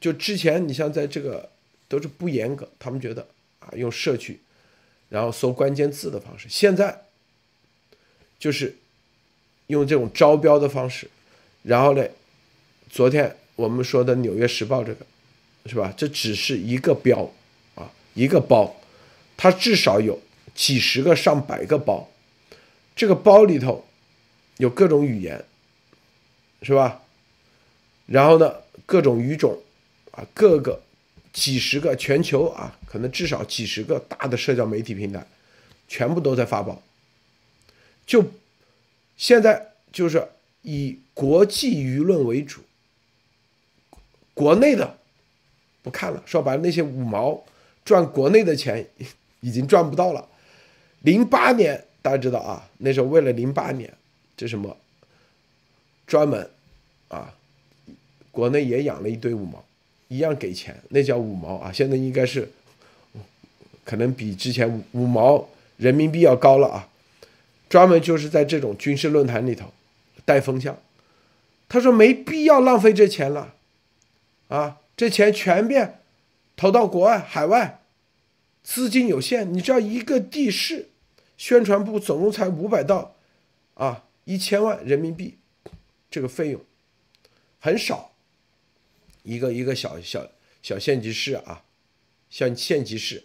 [0.00, 1.50] 就之前你像在这个
[1.86, 3.28] 都是不严格，他们觉得
[3.60, 4.40] 啊用社区，
[5.10, 7.02] 然后搜关键字的方式，现在
[8.38, 8.74] 就是
[9.66, 11.08] 用这种招标的方式，
[11.66, 12.06] 然后呢，
[12.88, 15.04] 昨天我们说的《纽约时报》这个。
[15.68, 15.92] 是吧？
[15.96, 17.28] 这只是一个标，
[17.74, 18.80] 啊，一个包，
[19.36, 20.16] 它至少有
[20.54, 22.08] 几十个、上百个包。
[22.94, 23.84] 这个包里头
[24.58, 25.44] 有各种语言，
[26.62, 27.02] 是吧？
[28.06, 28.54] 然后呢，
[28.86, 29.60] 各种语种，
[30.12, 30.80] 啊，各个
[31.32, 35.26] 几十个全球啊，可能至少几十个大的社交媒体平台，
[35.88, 36.80] 全部都在发包。
[38.06, 38.24] 就
[39.16, 40.28] 现在就是
[40.66, 42.60] 以国际舆论为主，
[44.34, 44.98] 国内的。
[45.80, 47.44] 不看了，说白了，那些五毛
[47.84, 48.84] 赚国内的钱
[49.38, 50.28] 已经赚不到了。
[51.02, 53.94] 零八年大家知道啊，那时候为了零八年，
[54.36, 54.76] 这什么
[56.04, 56.50] 专门
[57.06, 57.32] 啊，
[58.32, 59.64] 国内也养了一堆五毛，
[60.08, 61.70] 一样给钱，那叫五毛啊。
[61.70, 62.50] 现在应该是
[63.84, 66.88] 可能比之前五五毛人民币要高了啊。
[67.68, 69.72] 专门就是在这种军事论坛里头
[70.26, 70.82] 带风向，
[71.66, 73.54] 他说没必要浪费这钱了
[74.48, 74.82] 啊。
[74.94, 76.02] 这钱全变
[76.56, 77.82] 投到国外、海外，
[78.62, 79.52] 资金有限。
[79.52, 80.90] 你知道一个地市
[81.38, 83.14] 宣传部总共才五百到
[83.74, 85.38] 啊一千万人民币，
[86.10, 86.62] 这个费用
[87.58, 88.12] 很少。
[89.22, 90.30] 一个一个小小
[90.62, 91.64] 小县级市啊，
[92.30, 93.24] 像县级市，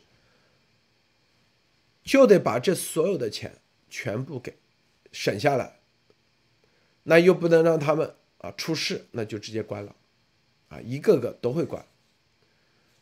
[2.04, 3.60] 就得把这所有的钱
[3.90, 4.56] 全部给
[5.12, 5.81] 省下来，
[7.04, 9.96] 那又不能让他们啊出事，那就直接关了。
[10.70, 11.86] 啊，一个个都会管，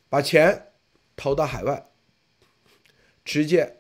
[0.09, 0.71] 把钱
[1.15, 1.85] 投到海外，
[3.23, 3.77] 直接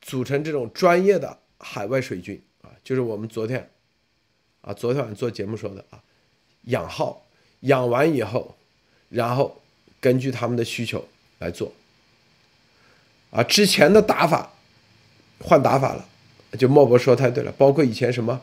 [0.00, 3.70] 组成这种专业的海外水军啊，就是我们昨天
[4.62, 6.02] 啊，昨天晚上做节目说的啊，
[6.62, 7.24] 养号，
[7.60, 8.56] 养完以后，
[9.10, 9.62] 然后
[10.00, 11.06] 根据他们的需求
[11.38, 11.72] 来做，
[13.30, 14.52] 啊，之前的打法
[15.38, 16.08] 换打法了，
[16.58, 18.42] 就莫博说太对了，包括以前什么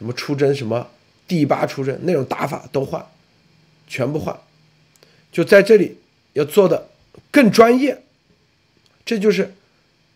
[0.00, 0.88] 什么出征什么
[1.28, 3.06] 第八出征那种打法都换。
[3.86, 4.38] 全部换，
[5.32, 5.98] 就在这里
[6.34, 6.90] 要做的
[7.32, 8.04] 更专业，
[9.04, 9.52] 这就是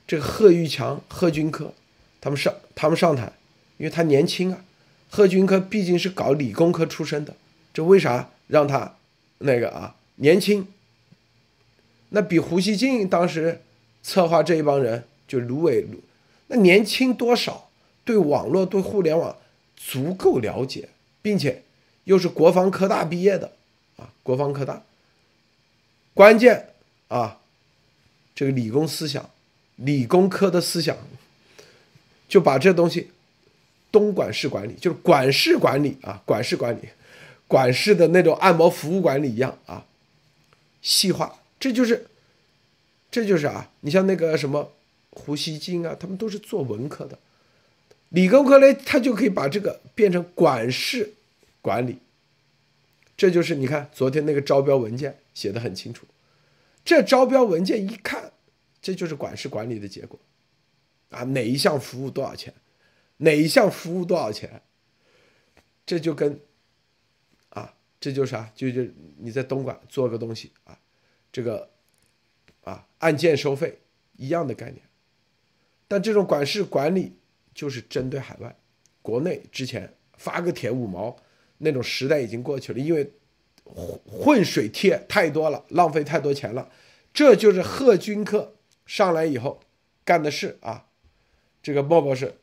[0.07, 1.75] 这个贺玉强、贺军科
[2.21, 3.33] 他们上他们上台，
[3.77, 4.65] 因为他年轻啊，
[5.11, 7.35] 贺军科毕竟是搞理工科出身的，
[7.73, 8.95] 这为啥让他
[9.39, 10.69] 那个啊年轻？
[12.11, 13.61] 那比胡锡进当时
[14.05, 15.85] 策划这一帮人就芦苇，
[16.47, 17.69] 那年轻多少？
[18.05, 19.37] 对网络、对互联网
[19.77, 20.89] 足够了解，
[21.23, 21.63] 并且
[22.05, 23.53] 又是国防科大毕业的。
[23.97, 24.83] 啊，国防科大，
[26.15, 26.71] 关键
[27.07, 27.39] 啊，
[28.35, 29.31] 这个理工思想，
[29.77, 30.97] 理工科的思想，
[32.29, 33.13] 就把这东西
[33.93, 36.89] 东莞式管理，就是管事管理啊，管事管理，
[37.47, 39.87] 管事的那种按摩服务管理一样啊，
[40.83, 42.09] 细化，这就是，
[43.13, 44.73] 这就是啊，你像那个什么
[45.11, 47.17] 胡锡进啊，他们都是做文科的，
[48.15, 51.15] 理工科嘞，他就可以把这个变成管事
[51.61, 51.99] 管理。
[53.17, 56.07] 这就是你看昨天那个招标文件写的很清楚，
[56.85, 58.33] 这招标文件一看，
[58.81, 60.17] 这就是管事管理的结果，
[61.11, 62.55] 啊，哪一项服务多少钱，
[63.17, 64.63] 哪一项服务多少钱，
[65.85, 66.39] 这就跟，
[67.49, 68.85] 啊，这就是啥，就就
[69.19, 70.79] 你在东莞做个东西啊，
[71.33, 71.69] 这个，
[72.63, 73.81] 啊，按件收费
[74.17, 74.83] 一样的概念，
[75.89, 77.17] 但这种管事管理
[77.55, 78.55] 就是针对海外，
[79.01, 81.17] 国内之前发个帖五毛。
[81.59, 83.11] 那种时代已经过去了，因为
[84.11, 86.69] 混水贴太多了，浪费太多钱了。
[87.15, 89.61] 这就是贺军科上来以后
[90.05, 90.87] 干的事啊。
[91.63, 92.35] 这个莫博士，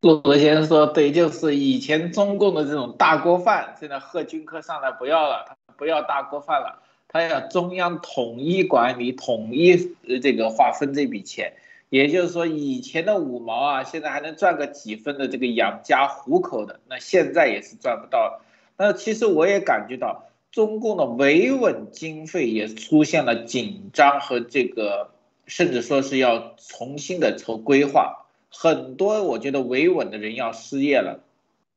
[0.00, 11.54] 陆德先生说对，就是以前中共的这种大锅饭，现在贺军科上来不要了，他不要大锅饭了，他要中央统一管理、统一这个划分这笔钱。
[11.90, 18.40] 也就是说，以前的五毛啊，现在还能赚个几分的这个养家糊口的，那现在也是赚不到。
[18.78, 25.10] 那其实我也感觉到，中共的维稳经费也出现了紧张和这个，
[25.46, 28.24] 甚至说是要重新的筹规划。
[28.52, 31.20] 很多我觉得维稳的人要失业了，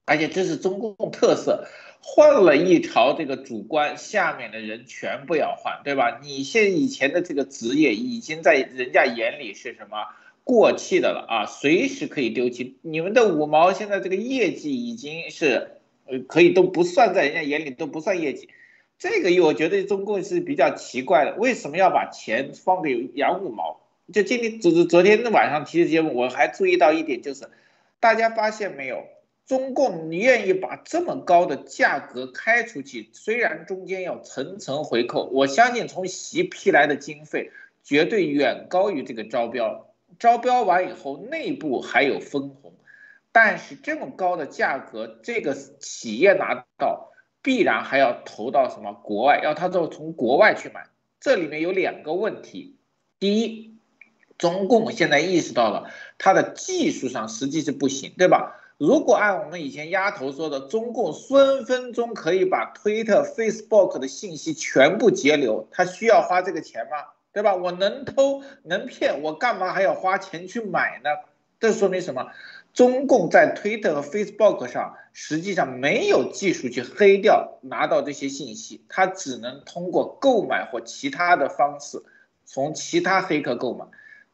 [0.06, 1.66] 而且这是中共特色。
[2.06, 6.20] 换了一朝这个主官，下面的人全部要换，对吧？
[6.22, 9.98] 你现以前的这个职业已经在人家眼里是什么
[10.44, 12.78] 过气的了啊，随时可以丢弃。
[12.82, 18.50] 你们的五毛现在这个业绩已经是，呃，可以都不算在人家眼里都不算业绩。
[19.00, 23.80] 这个我觉得中共是比较奇怪的，为什么要把钱放给养五毛？
[24.12, 27.50] 就今天昨昨天晚上提的节目，我还注意到一点，就是
[28.02, 29.06] 大家发现没有？
[29.46, 37.52] 中共你愿意把这么高的价格开出去，虽然中间要层层回扣，我相信从习批来的经费
[37.84, 39.90] 绝对远高于这个招标。
[40.18, 42.74] 招标完以后，内部还有分红，
[43.32, 50.88] 但是这么高的价格，这个企业拿到必然还要投到什么国外，要他都从国外去买。
[51.20, 52.78] 这里面有两个问题：
[53.20, 53.76] 第一，
[54.38, 58.60] 中共现在意识到了它的技术上实际是不行，对吧？
[58.78, 66.98] 如果按我们以前丫头说的，中共分分钟可以把推特、Facebook 的信息全部截流，他需要花这个钱吗？
[67.32, 67.56] 对吧？
[67.56, 71.10] 我能偷能骗，我干嘛还要花钱去买呢？
[71.60, 72.32] 这说明什么？
[72.74, 82.04] 中共在推特和 Facebook 上实际上没有技术去黑掉拿到这些信息，他只能通过购买或其他的方式
[82.46, 83.86] 从其他黑客购买。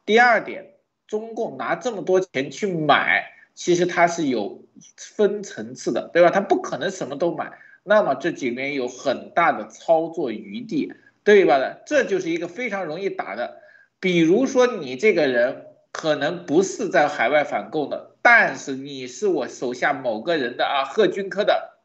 [0.05, 0.73] 第二点，
[1.05, 3.31] 中共拿这么多钱去买。
[3.59, 4.63] 其实它是有
[4.95, 6.29] 分层次的，对吧？
[6.29, 7.51] 它不可能什么都买，
[7.83, 10.93] 那么这里面有很大的操作余地，
[11.25, 11.59] 对吧？
[11.85, 13.61] 这就是一个非常容易打的。
[13.99, 21.81] 比如说你这个人可能不是在海外反共的，但是你是我手下某个人的啊，贺军科的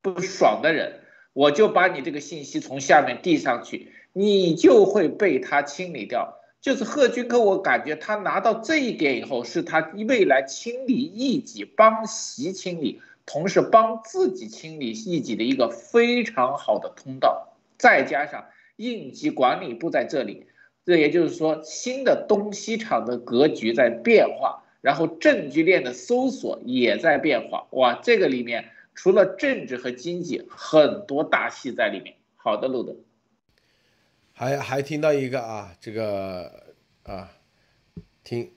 [0.00, 1.00] 不爽的人，
[1.34, 6.39] 我就把你这个信息从下面递上去，你就会被他清理掉。
[6.60, 17.56] 就是贺军科，我感觉他拿到这一点以后，是他未来清理异己、帮习清理，同时帮自己清理异己的一个非常好的通道。
[17.78, 18.44] 再加上
[18.76, 20.46] 应急管理部在这里，
[20.84, 27.68] 这也就是说，新的东西厂的格局在变化，然后证据链的搜索也在变化。
[27.70, 32.16] 哇，这个里面除了政治和经济，很多大戏在里面。
[32.36, 32.96] 好的，路德。
[34.40, 37.30] 还还听到一个啊，这个啊，
[38.24, 38.50] 听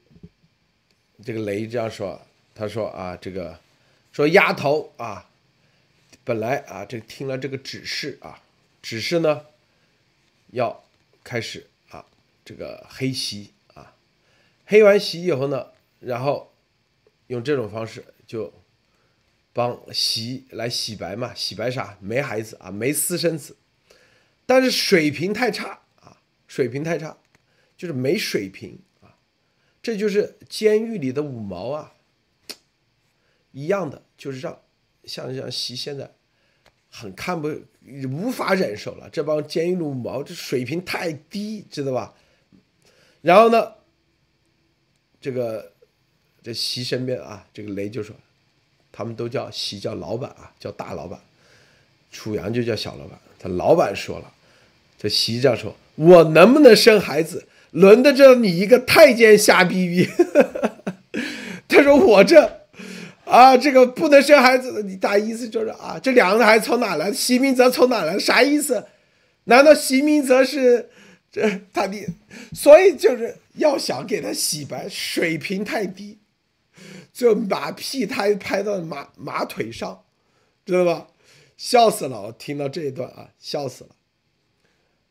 [1.22, 2.22] 这个雷这样说，
[2.56, 3.60] 他说啊，这个
[4.14, 5.30] 说丫头啊，
[6.24, 8.42] 本来啊，这听了这个指示啊，
[8.82, 9.46] 指示呢
[10.52, 10.86] 要
[11.22, 12.06] 开始啊，
[12.46, 13.94] 这个黑席啊，
[14.66, 16.54] 黑完席以后呢，然后
[17.28, 18.54] 用这种方式就
[19.52, 21.98] 帮洗来洗白嘛，洗白啥？
[22.00, 23.58] 没孩子啊，没私生子。
[24.46, 27.18] 但是水平太差啊，水平太差，
[27.78, 29.16] 就是没水平啊，
[29.82, 31.94] 这就是监狱里的五毛啊，
[33.52, 34.62] 一样的，就是让
[35.06, 36.14] 像像习现在
[36.90, 37.48] 很看不
[38.10, 42.14] 无法忍受了，这帮监狱的五毛这水平太低，知道吧？
[43.22, 43.76] 然后呢，
[45.22, 45.74] 这个
[46.42, 48.14] 这习身边啊，这个雷就说，
[48.92, 51.20] 他们都叫习叫老板啊，叫大老板，
[52.12, 53.18] 楚阳就叫小老板。
[53.44, 54.32] 他老板说了，
[54.98, 60.10] 这习这样说：“我能不能生孩子，轮得着你一个太监瞎逼逼？”
[61.68, 62.62] 他说：“我这
[63.26, 67.12] 啊，这个不能生孩子，你大意思就是啊，这两个孩子从哪来？
[67.12, 68.18] 席明泽从哪来？
[68.18, 68.86] 啥意思？
[69.46, 70.90] 难道席明泽是
[71.30, 72.08] 这他的？
[72.54, 76.18] 所以就是要想给他洗白，水平太低，
[77.12, 80.04] 就马屁他拍到马马腿上，
[80.66, 81.08] 知道吧？”
[81.64, 82.24] 笑死了！
[82.24, 83.96] 我听到这一段啊，笑死了，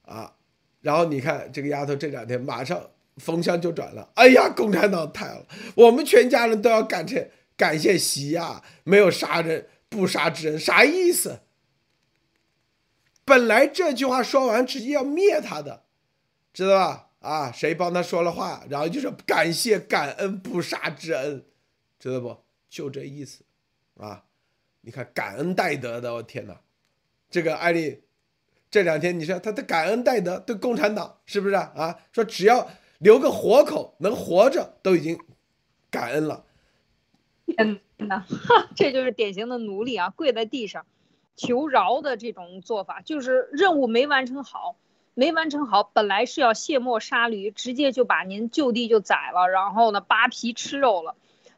[0.03, 0.36] 啊，
[0.82, 11.40] 然后你看这个丫头这两天马上风向就转了，哎呀，共产党太了，我们全家人都要感谢感谢习呀，没有杀人不杀之恩，啥意思？
[13.24, 15.84] 本来这句话说完直接要灭他的，
[16.53, 17.09] 知道吧？
[17.20, 21.46] 啊，谁帮他说了话，然后就说感谢感恩不杀之恩，
[21.98, 22.44] 知道不？
[22.68, 23.42] 就这意思，
[23.96, 24.24] 啊。
[24.82, 26.60] 你看，感恩戴德的，我天哪！
[27.30, 28.02] 这个艾丽
[28.70, 31.72] 这两天你说他的感恩戴德对共产党是不是啊？
[31.74, 32.68] 啊，说只要
[32.98, 35.18] 留个活口能活着都已经
[35.88, 36.44] 感恩了。
[37.46, 38.24] 天呐，
[38.74, 40.84] 这就是典型的奴隶啊，跪在地上
[41.36, 44.74] 求饶的这种做法，就是任务没完成好，
[45.14, 51.14] 没完成好，本来是要卸磨杀驴，直接就把您就地就宰了，然后呢扒皮吃肉了，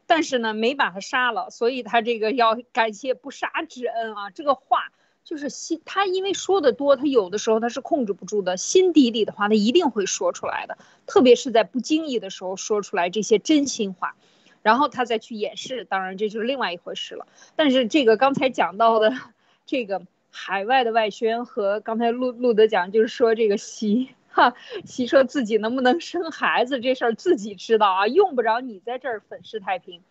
[0.07, 4.91] 但是呢没把他杀了，所以他这个要感谢不杀之恩啊，这个话
[5.23, 14.15] 就是心，他因为说的多，他有的时候他是控制不住的，心底里的话他一定会说出来的，特别是在不经意的时候说出来这些真心话。
[14.61, 17.27] 然后他再去掩饰，当然这就是另外一回事了。
[17.55, 19.13] 但是这个刚才讲到的，
[19.67, 20.01] 这个
[20.31, 30.01] 海外的外宣和刚才路路德讲，就是说这个习 哈习说自己能不能生孩子这事儿自己知道啊，用不着你在这儿粉饰太平。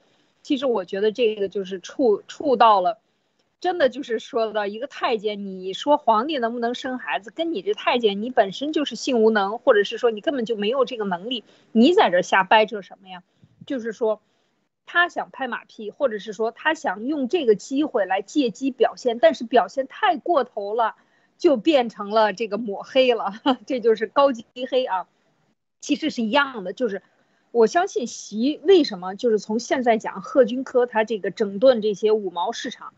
[0.42, 2.98] 其实我觉得这个就是触触到了，
[3.60, 13.22] 真的就是说到一个太监，你说皇帝能不能生孩子，跟你这太监你本身就是性无能，或者是说你根本就没有这个能力，你在这瞎掰扯什么呀？
[13.66, 14.20] 就是说。
[14.86, 20.94] 他想拍马屁，或者是说他想用这个机会来借机表现，但是表现太过头了，
[21.44, 23.34] 就变成了这个抹黑了，
[23.66, 25.06] 这就是高级黑啊。
[25.82, 27.02] 其实是一样的，就是
[27.50, 32.94] 我相信习为什么就是从现在讲贺军科他这个整顿这些五毛市场，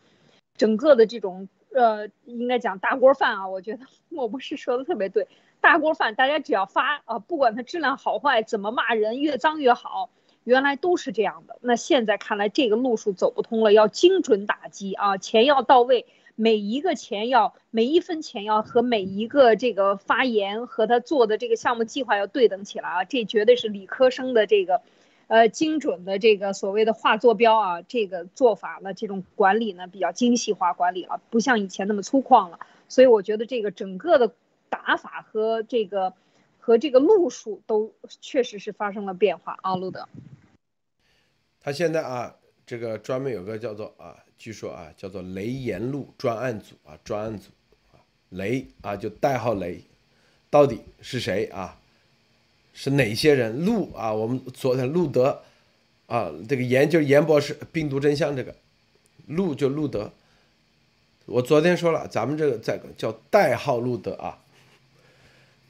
[0.56, 5.26] 整个的这种呃应该讲大锅饭啊，我觉得莫博士说的特别对，
[5.60, 10.08] 大锅饭大家只要发啊，不管它质量好坏，怎么骂人越脏越好。
[10.44, 16.06] 原来都是这样的，那现在看来这个路数走不通了，要精准打击啊，钱要到位，
[16.36, 24.82] 每一个钱要每一分钱要和每一个这个发言和他做的这个项目计划要对等起来啊，这绝对是理科生的这个，
[25.28, 34.34] 呃，精准的这个所谓的画坐标啊，这个做法呢，这种管理呢比较精细化管理了，不像以前那么粗犷了，所以我觉得这个整个的
[34.68, 36.12] 打法和这个
[36.58, 40.06] 和这个路数都确实是发生了变化啊，路德。
[41.60, 47.50] 他现在啊，这个专门有个叫做啊，据说啊，叫做雷岩路专案组啊，专案组
[47.92, 47.98] 啊，
[48.30, 49.82] 雷啊就代号雷，
[50.50, 51.80] 到底是谁啊？
[52.72, 53.64] 是哪些人？
[53.64, 55.42] 路啊，我们昨天路德
[56.06, 58.54] 啊，这个严就是严博士，病毒真相这个
[59.26, 60.12] 路就路德，
[61.24, 64.42] 我昨天说了，咱们这个在叫代号路德啊，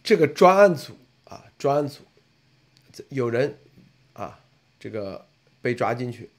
[0.03, 0.95] 这个专案组
[1.25, 2.03] 啊，专案组
[3.09, 3.59] 有人
[4.13, 4.41] 啊，
[4.79, 5.25] 这个。
[5.63, 6.31] 被抓进去，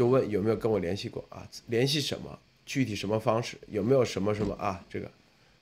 [0.00, 1.46] 就问有没有跟我联系过啊？
[1.66, 2.38] 联系什么？
[2.64, 3.58] 具体什么方式？
[3.68, 4.82] 有没有什么什么啊？
[4.88, 5.12] 这个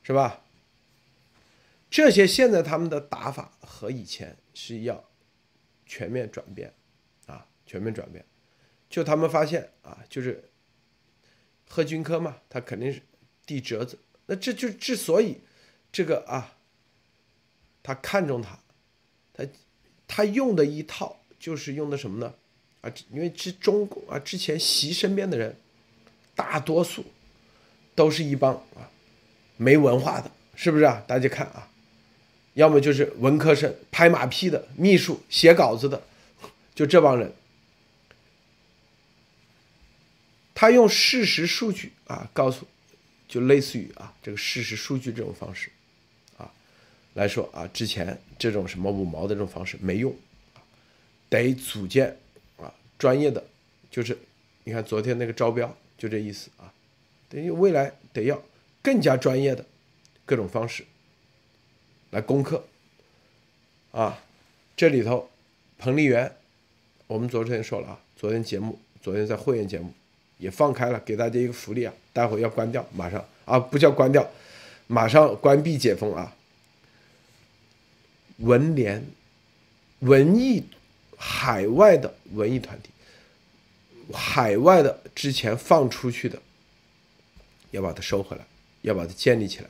[0.05, 0.43] 是吧？
[1.91, 5.05] 这些现在他们的打法和以前是要
[5.87, 6.73] 全面转变
[7.27, 8.25] 啊，全面转变。
[8.89, 10.49] 就他们发现啊，就是
[11.69, 13.03] 贺军科嘛，他肯定是
[13.45, 13.99] 递折子。
[14.27, 15.41] 那这就之所以
[15.91, 16.55] 这个啊，
[17.83, 18.61] 他看中他，
[19.33, 19.45] 他
[20.07, 21.17] 他用的一套。
[21.41, 22.35] 就是用的什么呢？
[22.89, 25.55] 啊，因为之中共啊，之前习身边的人，
[26.35, 27.05] 大多数
[27.95, 28.89] 都是一帮啊
[29.57, 31.03] 没文化的，是不是啊？
[31.07, 31.69] 大家看啊，
[32.55, 36.03] 要么就是文科生、拍马屁的、秘书、写稿子的，
[36.75, 37.33] 就这帮人。
[40.55, 42.67] 他用事实数据啊，告诉，
[43.29, 45.71] 就类似于啊这个事实数据这种方式，
[46.37, 46.51] 啊
[47.15, 50.13] 来说啊，之前这种什么五毛的这种方式没用。
[51.31, 52.17] 得组建，
[52.99, 53.45] 专业的，
[53.91, 54.19] 就是
[54.65, 56.73] 你看昨天那个招标就这意思啊，
[57.29, 58.43] 等于未来得要
[58.83, 59.65] 更加专业的
[60.27, 60.85] 各种方式
[62.11, 62.65] 来攻克
[63.93, 64.19] 啊。
[64.77, 65.31] 这里头
[65.79, 66.33] 彭丽媛，
[67.07, 69.93] 我们昨天说了啊，昨天节目，昨天在会员节目
[70.39, 74.29] 也放开了，给大家一个福利啊，待会要关掉，马上啊，不叫关掉，
[74.89, 76.35] 马上关闭解封啊。
[78.39, 79.05] 文联
[80.01, 80.65] 文艺。
[81.21, 82.91] 海外的文艺团体，
[84.13, 86.41] 海外的之前放出去的，
[87.73, 88.47] 要把它收回来，
[88.83, 89.69] 要把它建立起来，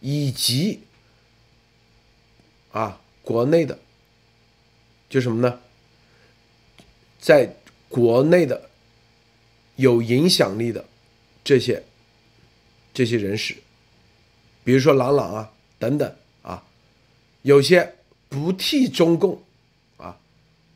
[0.00, 0.80] 以及
[2.72, 3.78] 啊，国内的，
[5.10, 5.60] 就什么呢？
[7.20, 7.54] 在
[7.90, 8.70] 国内的
[9.76, 10.82] 有影响力的
[11.44, 11.82] 这些
[12.94, 13.54] 这些人士，
[14.64, 16.64] 比如说郎朗啊等等啊，
[17.42, 17.96] 有些
[18.30, 19.42] 不替中共。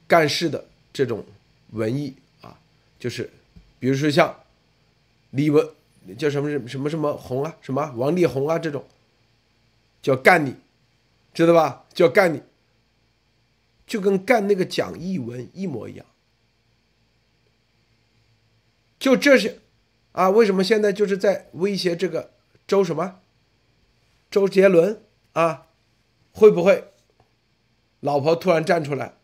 [0.07, 1.25] 干事的这种
[1.71, 2.59] 文艺啊，
[2.99, 3.31] 就是，
[3.79, 4.35] 比如说像
[5.31, 5.69] 李文
[6.19, 8.85] 叫什么什么什么红啊，什么王力宏啊这种，
[10.03, 10.55] 叫干你，
[11.33, 11.85] 知道吧？
[11.93, 12.43] 叫干你，
[13.87, 16.07] 就跟干那个蒋义文一模一样。
[18.99, 19.59] 就这些
[20.13, 22.31] 啊，为什么现在就是在威胁这个
[22.67, 23.21] 周什么？
[24.31, 25.03] 周杰伦
[25.33, 25.67] 啊，
[26.33, 26.85] 会不会？
[28.01, 29.15] 老婆突然站出来，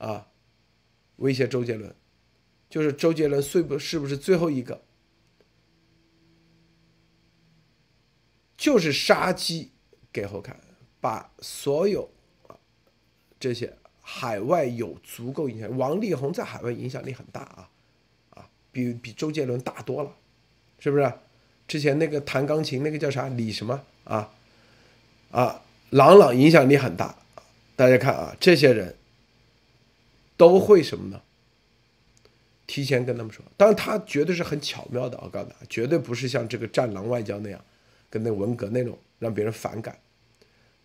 [0.00, 0.26] 啊，
[1.16, 1.94] 威胁周杰伦，
[2.68, 4.82] 就是周杰伦是不是不是最后一个？
[8.56, 9.70] 就是杀鸡
[10.12, 10.58] 给猴看，
[11.00, 12.10] 把所有
[13.38, 17.70] 这些海外有足够影响，王力宏在海外影响力很大啊，
[18.30, 20.16] 啊，比比周杰伦大多了，
[20.78, 21.12] 是不是？
[21.66, 24.30] 之前那个弹钢琴那个叫啥李什么啊
[25.30, 27.16] 啊，郎朗影响力很大，
[27.76, 28.96] 大家看啊，这些人
[30.40, 31.20] 都会什么呢？
[32.66, 37.62] 提前跟他们说，当然他绝对是很巧妙的，我告诉大家，绝对不是像这个战狼外交那样，
[38.08, 40.00] 跟那文革那种让别人反感，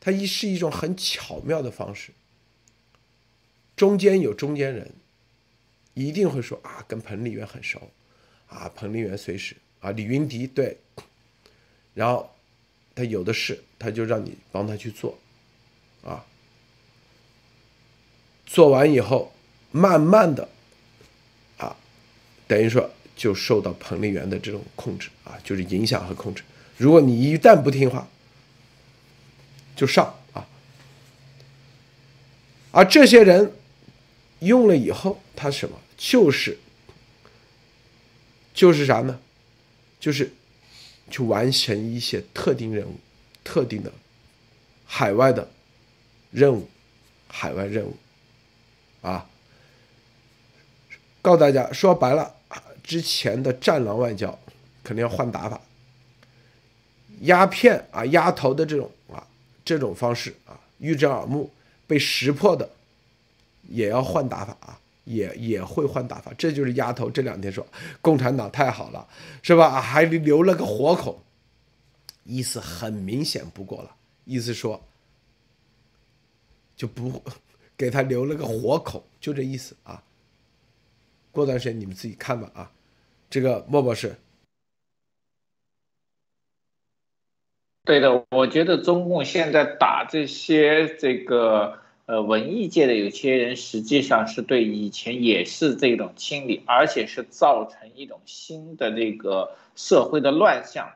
[0.02, 2.12] 他一是一种很巧妙的方式，
[3.78, 4.92] 中间有中间人，
[5.94, 7.90] 一定会说啊，跟彭丽媛很熟，
[8.48, 9.56] 啊，彭丽媛随时。
[9.80, 10.78] 啊，李云迪对，
[11.94, 12.30] 然后
[12.94, 15.18] 他有的是，他就让你帮他去做，
[16.04, 16.26] 啊，
[18.46, 19.32] 做完以后，
[19.76, 20.48] 慢慢的，
[21.58, 21.76] 啊，
[22.48, 26.42] 等于说就受到彭丽媛的这种控制啊，就是影响和控制。
[26.78, 28.08] 如果你一旦不听话，
[29.76, 30.48] 就上啊，
[32.72, 33.52] 而这些人
[34.40, 35.78] 用了以后，他什么？
[35.98, 36.58] 就是
[38.54, 39.20] 就是啥呢？
[40.00, 40.32] 就是
[41.12, 42.98] 去完成一些特定任务、
[43.44, 43.92] 特定的
[44.86, 45.52] 海外的
[46.32, 46.70] 任务、
[47.28, 47.98] 海外任务
[49.02, 49.28] 啊！
[51.26, 52.32] 告诉大家，说白了，
[52.84, 54.38] 之前的战狼外交
[54.84, 55.60] 肯定要换打法，
[57.22, 59.26] 鸦片啊、压头的这种啊
[59.64, 61.50] 这种方式啊，预知耳目
[61.88, 62.70] 被识破的，
[63.70, 64.80] 也要换打法啊。
[65.06, 67.64] 也也会换打法，这就是丫头这两天说
[68.02, 69.08] 共产党太好了，
[69.44, 69.80] 是吧？
[69.80, 71.22] 还留了个活口，
[72.24, 73.92] 意思很明显不过了，
[74.26, 74.84] 意思说
[76.76, 77.22] 就不
[77.78, 80.02] 给他留了个活口，就这意思啊。
[81.36, 82.72] 过段时间你们自己看吧啊。
[83.30, 84.16] 这个莫博士，
[87.84, 91.80] 对的，我觉得中共现在打这些这个。
[92.08, 100.88] 呃，文艺界的有些人实际上是对以前也是这种清理，而且是造成一种新的这个社会的乱象。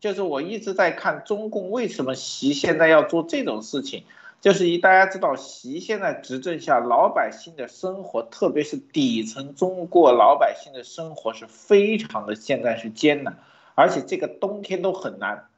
[0.00, 4.02] 就是我一直在看中共为什么习现在要做这种事情，
[4.40, 13.38] 就是一大家知道习现在执政下老百姓的生活，特别是底层中国老百姓的生活是非常的现在是艰难，
[13.74, 15.48] 而且这个冬天都很难。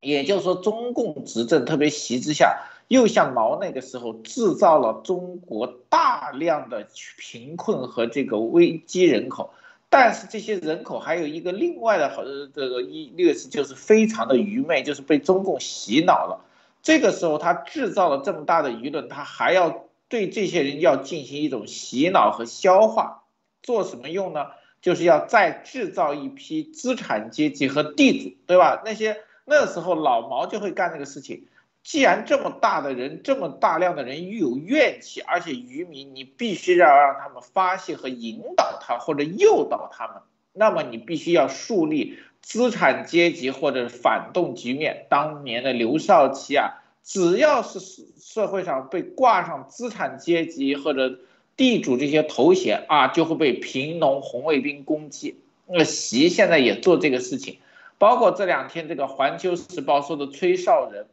[0.00, 2.62] 也就是说，中共执政特别习之下。
[2.88, 9.54] 又像毛那个时候制造了中国大量的贫困和这个危机人口，
[9.88, 16.44] 但是这些人口还有一个另外的好这个一劣势就是非常的愚昧，就是被中共洗脑了。
[16.82, 23.24] 这个时候他制造了这么大的舆论，他还要对这些人要进行一种洗脑和消化，
[23.62, 24.46] 做什么用呢？
[24.80, 28.80] 就是要再制造一批资产阶级和地主，对吧？
[28.84, 31.48] 那些那时候老毛就会干这个事情。
[31.82, 40.16] 既然这么大的人，这么大量的人又有怨气，而且渔民，你必须要让他们发泄和引导他，或者诱导他们，
[40.52, 45.06] 那么你必须要树立资产阶级或者反动局面。
[45.08, 47.80] 当年的刘少奇啊，只要是
[48.20, 51.18] 社会上被挂上资产阶级或者
[51.56, 55.36] 地主这些头衔啊，就会被贫农红卫兵攻击。
[55.66, 57.58] 那习现在也做这个事情，
[57.98, 61.06] 包括这两天这个《环球时报》说的崔少仁。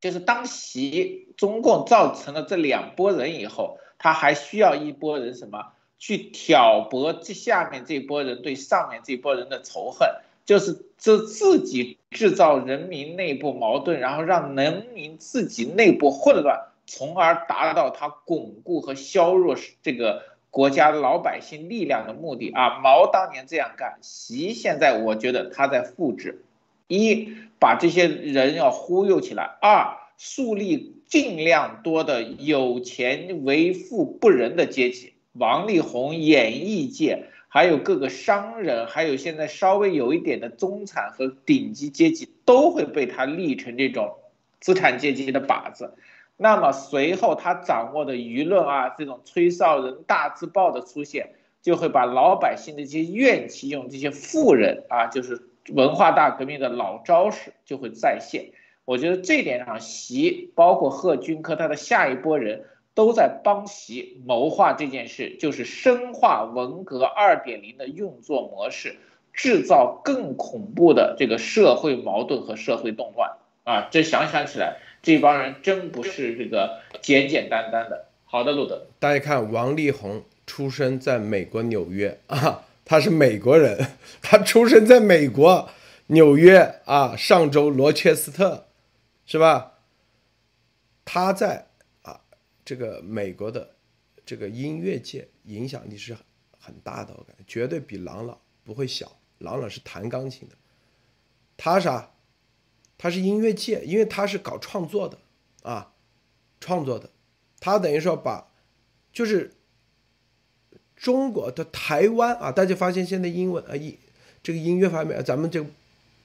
[0.00, 10.08] 就是当习中共造成了这两拨人以后，他还需要一拨人什么去挑拨这下面这波人对上面这波人的仇恨，
[10.48, 22.80] 就是这自己制造人民内部矛盾，然后让人民自己内部混乱，从而达到他巩固和削弱这个国家老百姓力量的目的啊！
[22.82, 26.42] 毛当年这样干，习现在我觉得他在复制。
[26.86, 44.14] 一把这些人要忽悠起来，二树立尽量多的有钱为富不仁的阶级，王力宏、演艺界，还有各个商人，还有现在稍微有一点的中产和顶级阶级，都会被他立成这种
[44.60, 45.94] 资产阶级的靶子。
[46.36, 51.30] 那么随后他掌握的舆论啊，这种吹哨人大字报的出现，
[51.62, 55.42] 就会把老百姓的一些怨气用这些富人啊，就是。
[55.74, 58.52] 文化大革命的老招式就会再现，
[58.86, 62.64] 我觉得这点上，习包括贺军科他的下一波人
[62.98, 68.96] 都在帮习谋划这件事，就是深化文革二点零的运作模式，
[69.32, 73.86] 制造更恐怖的这个社会矛盾和社会动乱啊！
[73.92, 78.06] 这想想起来，这帮人真不是这个简简单单的。
[78.24, 83.78] 好的，路德，大家看，王力宏出生在美国纽约 啊，他是美国人，
[84.20, 85.68] 他出生在美国
[86.08, 88.66] 纽约啊，上周罗切斯特，
[89.24, 89.74] 是吧？
[91.04, 91.67] 他在
[92.68, 93.74] 这个美国的
[94.26, 96.14] 这个音乐界影响力是
[96.60, 99.16] 很大的，我感觉绝对比郎朗不会小。
[99.38, 100.54] 郎朗是弹钢琴的，
[101.56, 102.10] 他啥？
[102.98, 105.18] 他是音乐界，因为他是搞创作的
[105.62, 105.94] 啊，
[106.60, 107.08] 创作的。
[107.58, 108.50] 他等于说把，
[109.14, 109.54] 就是
[110.94, 113.96] 中国的台湾啊，大家发现现在英文啊音
[114.42, 115.64] 这个音乐方面，咱们这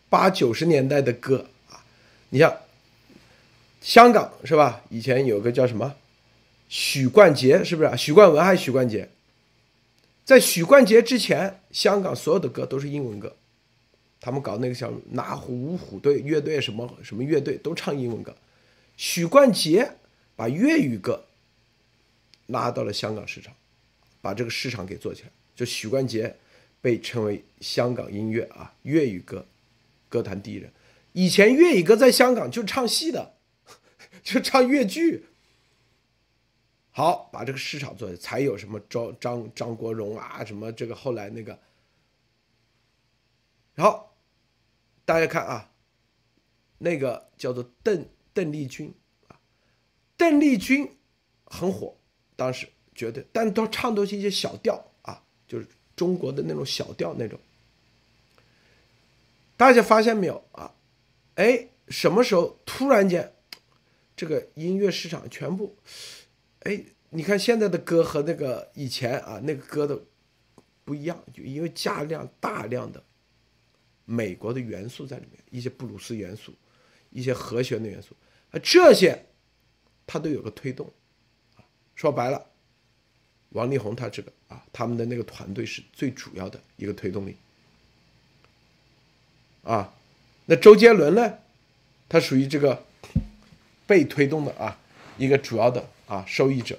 [0.09, 1.85] 八九十年代的歌啊，
[2.31, 2.53] 你像
[3.79, 4.83] 香港是吧？
[4.89, 5.95] 以前有个叫什么
[6.69, 7.97] 许冠杰，是不是？
[7.97, 9.09] 许冠文还是许冠杰？
[10.25, 13.35] 在许冠杰之前，香港所有的歌都是英文歌，
[14.21, 18.35] 他们搞那个叫哪虎五虎队乐队什么什么乐队都唱英文歌，
[18.97, 19.93] 许冠杰。
[20.35, 21.25] 把粤语歌
[22.47, 23.53] 拉到了香港市场，
[24.19, 25.29] 把这个市场给做起来。
[25.55, 26.35] 就许冠杰
[26.81, 29.45] 被称为香港音乐啊粤语歌
[30.09, 30.71] 歌坛第一人。
[31.11, 33.33] 以前粤语歌在香港就唱戏的，
[34.23, 35.25] 就唱粤剧。
[36.95, 41.59] 好，把这个市场做起来，才有什么张张张国荣啊，什么这个后来那个。
[43.73, 44.11] 然后
[45.03, 45.71] 大家看啊，
[46.77, 48.93] 那个叫做邓邓丽君
[49.27, 49.39] 啊。
[50.15, 50.95] 邓丽君
[51.45, 51.97] 很火，
[52.35, 57.39] 当时绝对，但都唱都是一些小调啊，就是中国的那种小调那种。
[59.57, 60.75] 大家发现没有啊？
[61.35, 63.33] 哎，什么时候突然间，
[64.15, 65.75] 这个音乐市场全部，
[66.63, 69.99] 哎，你看现在的歌和那个以前啊那个歌的
[70.83, 73.01] 不一样，就因为加量大量的
[74.05, 76.53] 美国的元素在里面，一些布鲁斯元素，
[77.11, 78.15] 一些和弦的元素
[78.51, 79.25] 啊这些。
[80.05, 80.91] 他都有个推动，
[81.95, 82.45] 说白了，
[83.51, 87.37] 王力宏他这个啊，他们的那个团队是最主要的一个推动力，
[89.63, 89.93] 啊，
[90.45, 91.39] 那周杰伦呢，
[92.09, 92.83] 他属于这个
[93.87, 94.77] 被推动的啊，
[95.17, 96.77] 一个主要的啊受益者，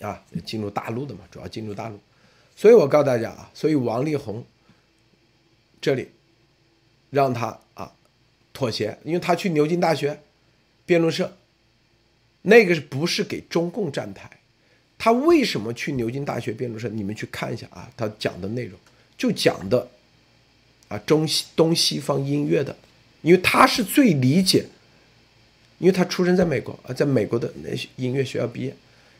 [0.00, 1.98] 啊，进入大陆的嘛，主要进入大陆，
[2.54, 4.44] 所以我告诉大家啊，所以王力宏
[5.80, 6.08] 这里
[7.10, 7.92] 让他啊
[8.52, 10.20] 妥协，因为他去牛津大学
[10.86, 11.36] 辩论社。
[12.42, 14.30] 那个是不是给中共站台？
[14.96, 16.88] 他为什么去牛津大学辩论社？
[16.88, 18.78] 你们去看一下啊，他讲的内容
[19.18, 19.88] 就讲的
[20.86, 22.74] 啊中西东西方音乐的，
[23.22, 24.64] 因为他是最理解，
[25.78, 28.76] 因为他出生在美国啊，在美国的那音乐学校毕业，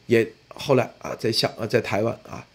[0.06, 2.46] 也后来啊在香啊在台湾啊，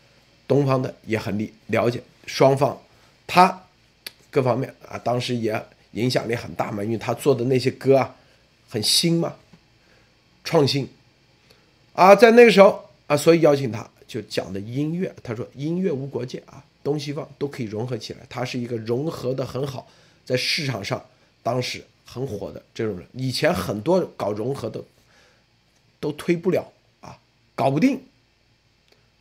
[0.48, 2.78] 东方的也很理了解双方，
[3.26, 3.64] 他
[4.30, 8.16] 各方面啊当时也影响力很大嘛，因为他做的那些歌啊
[8.70, 9.36] 很新嘛。
[10.46, 10.90] 创新，
[11.94, 19.88] 啊，在那个时候啊，所以邀请他就讲的音乐，他说音乐无国界啊，东西方都可以融合起来，他是一个融合的很好，
[20.26, 21.02] 在市场上
[21.42, 21.82] 当时
[22.14, 24.84] 很火的这种人，以前很多搞融合的
[26.00, 27.18] 都推不了啊，
[27.56, 28.04] 搞不定，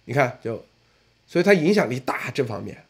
[0.04, 0.62] 你看就，
[1.26, 2.84] 所以他影响力大这方面，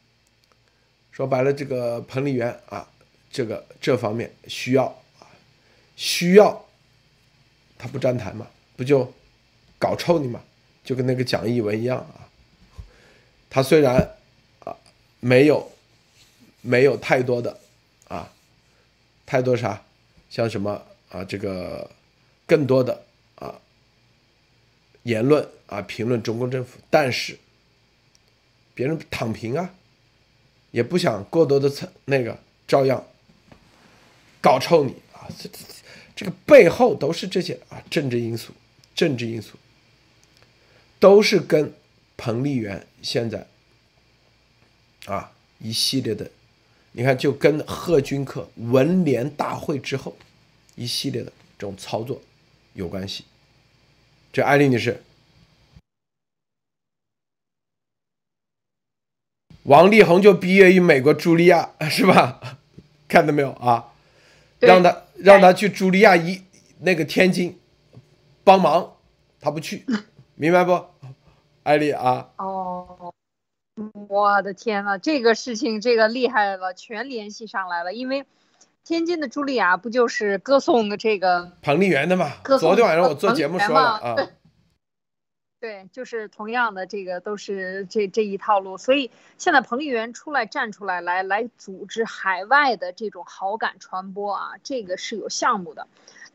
[1.13, 2.89] 说白了这个彭丽媛啊，
[3.31, 4.87] 这个这方面需要
[5.21, 5.31] 啊，
[5.95, 6.65] 需要。
[7.79, 8.47] 他不站台嘛，
[8.77, 9.13] 不就
[9.79, 10.41] 搞臭你嘛？
[10.85, 12.29] 就跟那个蒋一文一样啊。
[13.51, 14.17] 他虽然
[14.61, 14.77] 啊
[15.21, 15.71] 没有
[16.61, 17.59] 没有太多的
[18.09, 18.33] 啊
[19.27, 19.83] 太多啥，
[20.33, 21.91] 像什么啊这个
[22.47, 23.05] 更多的
[23.35, 23.61] 啊
[25.03, 27.39] 言论啊评论中共政府，但是
[28.74, 29.74] 别人躺平啊，
[30.70, 31.70] 也不想过多的
[32.07, 33.07] 那个，照样
[34.41, 35.28] 搞臭你啊。
[35.39, 35.59] 这这。
[36.14, 38.53] 这个背后都是这些啊，政治因素，
[38.95, 39.57] 政治因素，
[41.01, 41.72] 都是跟
[42.18, 43.47] 彭丽媛现在
[45.07, 46.30] 啊一系列的，
[46.93, 50.16] 你看，就跟贺军科文联大会之后
[50.74, 52.20] 一系列的这种操作
[52.74, 53.24] 有关系。
[54.32, 55.03] 这艾丽女士，
[59.64, 62.59] 王力宏就毕业于美国茱莉亚， 是吧？
[63.09, 63.93] 看到没有啊？
[64.61, 65.03] 让他。
[65.22, 66.43] 让他去茱莉亚一
[66.80, 67.57] 那个天津
[68.43, 68.97] 帮忙，
[69.40, 69.84] 他不去，
[70.34, 70.84] 明白不，
[71.62, 72.28] 艾丽啊？
[72.38, 72.62] 哦，
[74.13, 77.95] 我的天呐，这个事情这个厉害了，全联系上来了。
[77.95, 78.27] 因为
[78.85, 82.31] 天津的茱莉亚不就是歌颂的这个 彭丽媛的嘛？
[82.61, 84.17] 昨天晚上我做节目说了啊。
[85.61, 88.77] 对，就是同样的，这个都是这这一套路。
[88.77, 95.87] 所以现在彭丽媛出来站出来，来来组织海外的这种好感传播啊，这个是有项目的。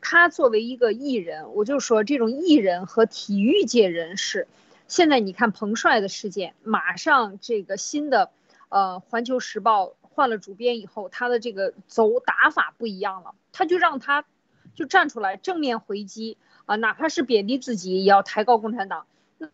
[0.02, 4.48] 他作为一个艺人，我就说这种艺人和体育界人士，
[4.88, 8.32] 现在你看彭帅的事件，马上这个新的
[8.70, 14.26] 呃环球时报换了主编以后，他的这个走打法不一样了，他就让他
[14.74, 19.06] 就站出来正面回击啊，哪怕是贬低自己，也要抬高共产党。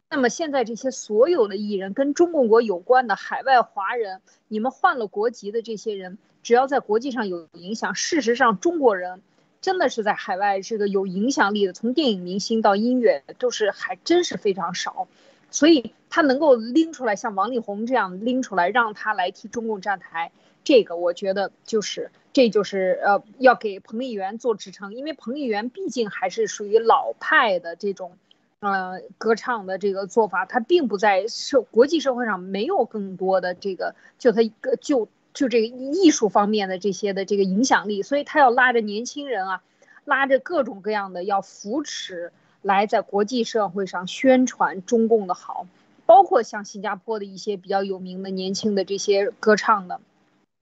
[0.10, 9.22] 那么现在这些所有的艺人跟中共国有关的海外华人，你们换了国籍的这些人，只要在国际上有影响，事实上中国人
[9.64, 15.08] 真的是在海外这个有影响力的，从电影明星到音乐都是还真是非常少，
[15.50, 20.32] 所以他能够拎出来像王力宏这样拎出来，让他来替中共站台，
[20.64, 28.18] 这个我觉得就是这就是呃要给彭丽媛做支撑，因为彭丽媛毕竟还是属于老派的这种。
[28.66, 39.64] 呃，歌唱的这个做法，他并不在社国际社会上没有更多的这个，就他一个就就这个艺术方面的这些的这个影响力，所以他要拉着年轻人啊，
[40.06, 42.32] 拉着各种各样的要扶持，
[42.62, 45.68] 来在国际社会上宣传中共的好，
[46.06, 50.00] 包括像新加坡的一些比较有名的年轻的这些歌唱的。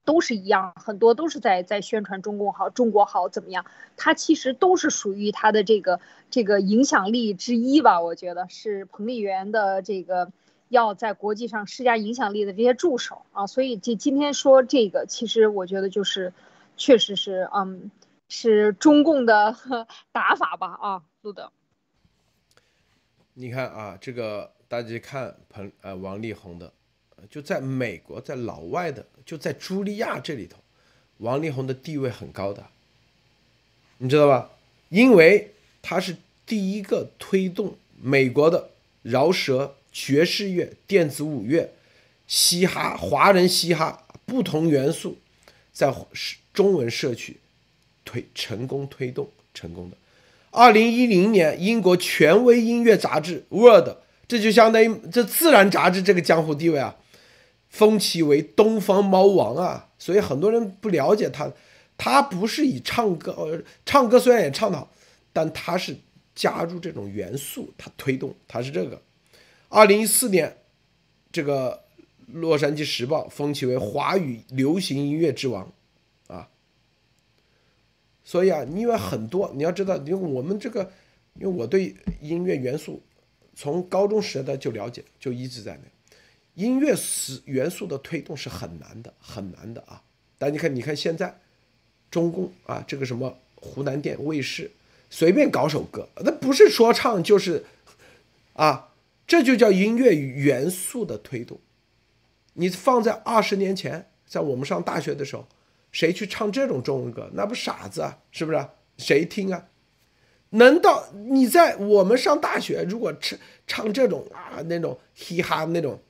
[0.04, 3.64] 都是一样，很多都是在在宣传中共好，中国好怎么样？
[3.96, 8.00] 他其实都是属于他的这个这个影响力之一吧？
[8.00, 10.32] 我觉得是彭丽媛的这个
[10.72, 13.46] 要在国际上施加影响力的这些助手啊。
[13.46, 16.32] 所以这今天说这个，其实我觉得就是
[16.78, 17.90] 确实是嗯，
[18.28, 19.54] 是中共的
[20.12, 20.78] 打法吧？
[20.80, 21.52] 啊，路德，
[23.34, 26.72] 你看啊，这个大家看彭呃王力宏的。
[27.30, 30.58] 就在美国，在老外的，就在茱莉亚这里头，
[31.18, 32.66] 王力宏的地位很高的，
[33.98, 34.50] 你知道吧？
[34.88, 38.70] 因为他是第一个推动美国的
[39.02, 41.72] 饶舌、爵士乐、电子舞乐、
[42.26, 45.18] 嘻哈、华人嘻哈不同元素
[45.72, 45.94] 在
[46.52, 47.36] 中文社区
[48.04, 49.96] 推成功推动成功的。
[50.50, 53.88] 二零一零年，英国权威音乐杂志《World》，
[54.26, 56.96] 这就相当于这自然杂志这个江湖地位啊。
[57.70, 61.50] 封其为东方猫王啊，所以很多人不了解他，
[61.96, 64.92] 他不是以唱歌，呃，唱歌虽然也唱得好，
[65.32, 65.96] 但他是
[66.34, 69.00] 加入这种元素，他推动，他是这个。
[69.72, 70.58] 二零一四年，
[71.32, 71.84] 这个
[72.26, 75.72] 《洛杉矶时报》封其为华语流行音乐之王，
[76.26, 76.50] 啊，
[78.22, 80.92] 所以啊，因为很多你要知道，因为我们这个，
[81.36, 83.02] 因为我对音乐元素
[83.54, 86.62] 从高中时代就了解，就一直在那。
[86.62, 90.02] 音乐是元素的推动是很难的，很难的啊！
[90.36, 91.40] 但你看，你看现在，
[92.10, 94.70] 中共啊，这个什么湖南电卫视，
[95.08, 97.64] 随便搞首歌，那不是说唱就是，
[98.52, 98.91] 啊，
[99.26, 101.60] 这就叫音乐元素的推动。
[102.54, 105.48] 你放在二十年前，在我们上大学的时候，
[105.90, 107.30] 谁去唱这种中文歌？
[107.34, 108.66] 那不傻子啊，是不是？
[108.98, 109.68] 谁听啊？
[110.50, 116.00] 难道你在我们上大学，如果唱唱这种啊那种嘻哈那种？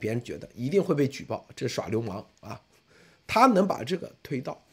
[0.00, 2.62] 别人觉得一定会被举报，这耍流氓啊！
[3.26, 4.64] 他能把这个推到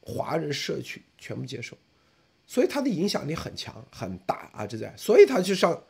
[0.00, 1.76] 华人社区全部接受，
[2.46, 4.66] 所以他的影响力很强很大啊！
[4.66, 5.84] 这在，所以他去上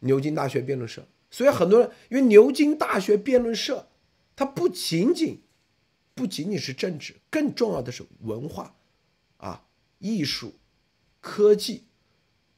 [0.00, 1.06] 牛津大学辩论社。
[1.30, 3.88] 所以很多人因为牛津大学辩论社，
[4.34, 5.42] 它不仅仅
[6.14, 8.76] 不仅仅是政治，更重要的是文化
[9.38, 9.66] 啊、
[9.98, 10.54] 艺术、
[11.20, 11.84] 科技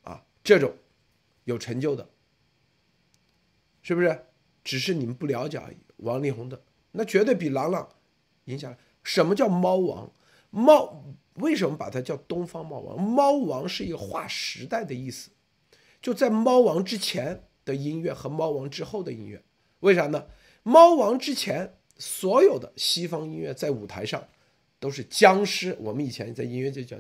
[0.02, 0.74] 啊这种
[1.44, 2.08] 有成就的，
[3.82, 4.26] 是不是？
[4.62, 5.76] 只是你们不了解而已。
[5.96, 6.62] 王力宏的
[6.92, 7.88] 那绝对比郎朗
[8.44, 8.76] 影响。
[9.02, 10.12] 什么叫猫王？
[10.50, 11.02] 猫
[11.34, 13.02] 为什么把它叫东方猫王？
[13.02, 15.30] 猫王是一个划时代的意思，
[16.00, 19.42] 就在猫王之前的音乐和猫王之后的音乐。
[19.80, 20.26] 为啥呢？
[20.62, 24.22] 猫王之前所有的西方音乐在舞台上
[24.78, 25.76] 都是僵尸。
[25.80, 26.96] 我们以前在音乐界叫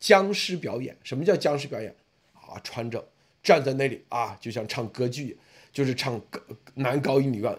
[0.00, 0.96] 僵尸表演。
[1.02, 1.94] 什么叫僵尸表演？
[2.34, 3.08] 啊，穿着
[3.42, 5.38] 站在那里啊，就像唱歌剧。
[5.72, 6.20] 就是唱
[6.74, 7.58] 男高音女高，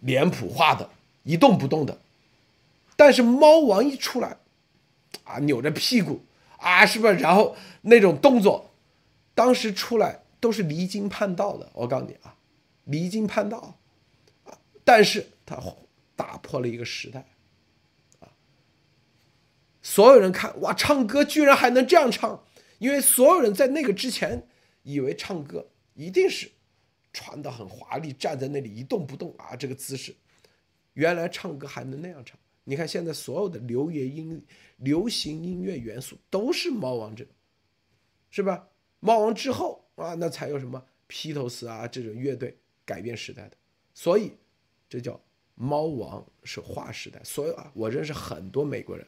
[0.00, 0.90] 脸谱化的，
[1.22, 1.96] 一动不动的。
[2.96, 4.38] 但是猫王一出来，
[5.22, 6.24] 啊，扭着屁股
[6.56, 7.14] 啊，是不是？
[7.14, 8.67] 然后那种动作，
[9.38, 11.70] 当时出来都是离经叛道的。
[11.72, 12.36] 我告诉你啊，
[12.86, 13.78] 离经叛道
[14.42, 15.62] 啊，但是他
[16.16, 17.24] 打破了一个时代
[18.18, 18.34] 啊。
[19.80, 22.44] 所有人看哇，唱歌居然还能这样唱，
[22.78, 24.48] 因为所有人在那个之前
[24.82, 26.50] 以为唱歌一定是。
[27.10, 30.14] 穿的很华丽，站在那里一动不动啊，这个姿势，
[30.92, 32.38] 原来唱歌还能那样唱。
[32.64, 34.44] 你看现在所有的流言音、
[34.76, 37.26] 流行音乐元素都是猫王这，
[38.30, 38.68] 是吧？
[39.00, 43.52] 猫王之后啊，那才有什么披头士啊这种乐队改变时代的，
[43.94, 44.32] 所以
[44.88, 45.20] 这叫
[45.54, 47.20] 猫王是划时代。
[47.24, 49.06] 所有啊，我认识很多美国人，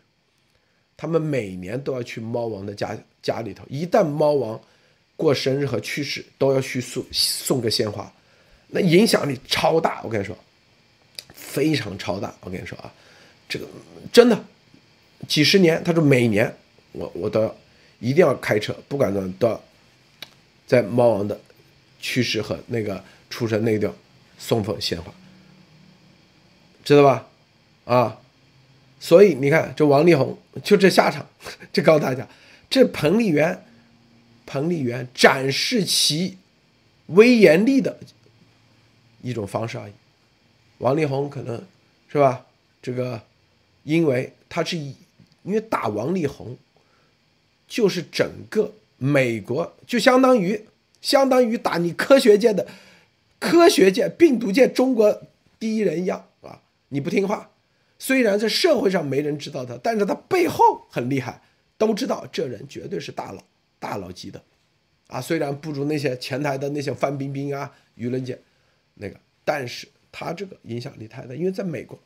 [0.97, 4.61] 他们每年都要去猫王的家家里头，一旦猫王
[5.16, 8.12] 过生日和去世，都要去送送个鲜花，
[8.68, 10.01] 那影响力超大。
[10.03, 10.36] 我跟你说，
[11.34, 12.34] 非常超大。
[12.41, 12.93] 我跟你说啊，
[13.49, 13.66] 这个
[14.12, 14.45] 真的
[15.28, 16.55] 几十年，他说每年
[16.93, 17.57] 我我都要
[17.99, 19.62] 一定要开车，不管怎么都要
[20.71, 21.41] 在猫王的
[21.99, 23.95] 去世和那个出生那个地
[24.39, 25.12] 送份鲜花，
[26.85, 27.27] 知道吧？
[27.87, 28.21] 啊，
[29.01, 31.27] 所以你看这王力宏就这下场，
[31.73, 32.29] 这告诉大家，
[32.71, 33.64] 这彭丽媛，
[34.47, 36.39] 彭丽媛展示其
[37.07, 37.99] 威严力的
[39.23, 39.93] 一种方式而已。
[40.79, 41.61] 王力宏可能
[42.09, 42.47] 是吧？
[42.81, 43.21] 这个
[43.83, 44.95] 因为他是以
[45.43, 46.57] 因为打王力宏，
[47.66, 50.66] 就是整个美国就相当于
[51.01, 52.68] 相当于打你科学界的
[53.38, 55.22] 科学界病毒界中国
[55.59, 56.61] 第一人一样啊！
[56.90, 57.51] 你不听话，
[57.98, 61.40] 虽然在社会上没人知道他，但是他背后很厉害，
[61.78, 63.42] 都知道这人绝对是大佬
[63.78, 64.42] 大佬级的
[65.07, 65.18] 啊！
[65.18, 68.38] 虽然不如那些前台的那些范冰冰啊、舆论界
[68.96, 71.98] 那个，但是他这个影响力太大，因为在美国，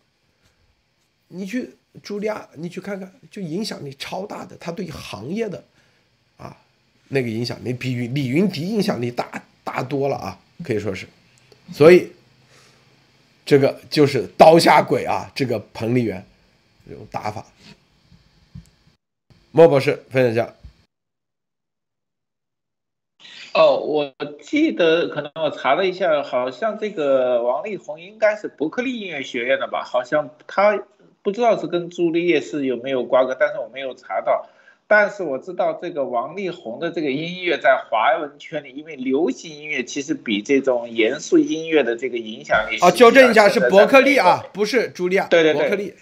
[1.26, 1.74] 你去
[2.04, 5.64] 茱莉亚，你去看看，就影响力超大的，他对行业的
[7.08, 11.06] 那个影响力比李云迪影响力大大多了啊，可以说是，
[11.72, 12.10] 所以
[13.44, 16.24] 这个就是刀下鬼啊，这个彭丽媛
[16.88, 17.44] 这种打法。
[19.50, 20.54] 莫博士分享一下。
[23.52, 29.84] 哦，我记得可能我查了一下，好像这个王力宏应该是伯克利音乐学院的吧？
[29.84, 30.82] 好像他
[31.22, 34.48] 不知道是跟朱丽叶是有没有瓜葛，但是我没有查到。
[34.86, 42.78] 但是我知道这个王力宏的这个音乐在华文圈里，因为流行音乐其实比这种严肃音乐的这个影响力。
[42.80, 45.26] 啊，纠正一下，是伯克利啊，不是茱莉亚。
[45.28, 45.94] 对对对，伯克利。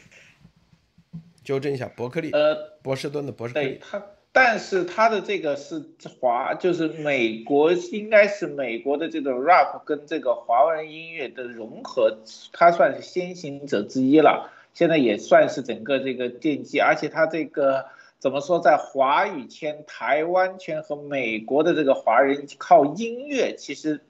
[1.44, 2.30] 纠正一下，伯克利。
[2.30, 3.66] 呃，波士顿的伯克利。
[3.66, 4.02] 对他。
[4.34, 5.84] 但是他的这个是
[6.18, 12.16] 华，就是美国，应该是美国的这种 rap 跟这个华文音乐的融合，
[12.50, 14.50] 他算是先行者之一了。
[14.72, 17.84] 现在也算是整个这个奠基，而且他这个
[18.22, 24.00] 怎么说，在华语圈、台湾圈和美国的这个华人靠音乐，其实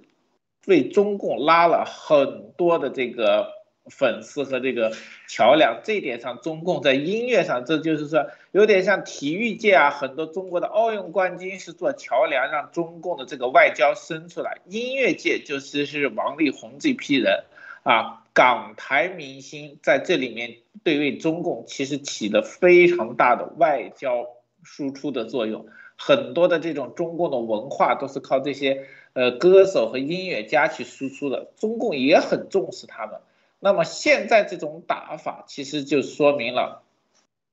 [0.66, 3.50] 为中共拉了很多的这个。
[3.90, 4.92] 粉丝和这个
[5.26, 14.58] 桥梁，这一点上，中共在音乐上，这就是说有点像体育界啊，很多中国的奥运冠军是做桥梁，让中共的这个外交生出来。
[14.68, 17.42] 音乐界就是是王力宏这批人
[17.82, 24.26] 啊，港台明星在这里面对位中共，其实起了非常大的外交
[24.62, 25.66] 输出的作用。
[25.96, 33.20] 很多的这种中共的文化都是靠这些呃歌手和音乐家去输出的，中共也很重视他们。
[33.60, 36.82] 那么现在这种打法，其实就说明了，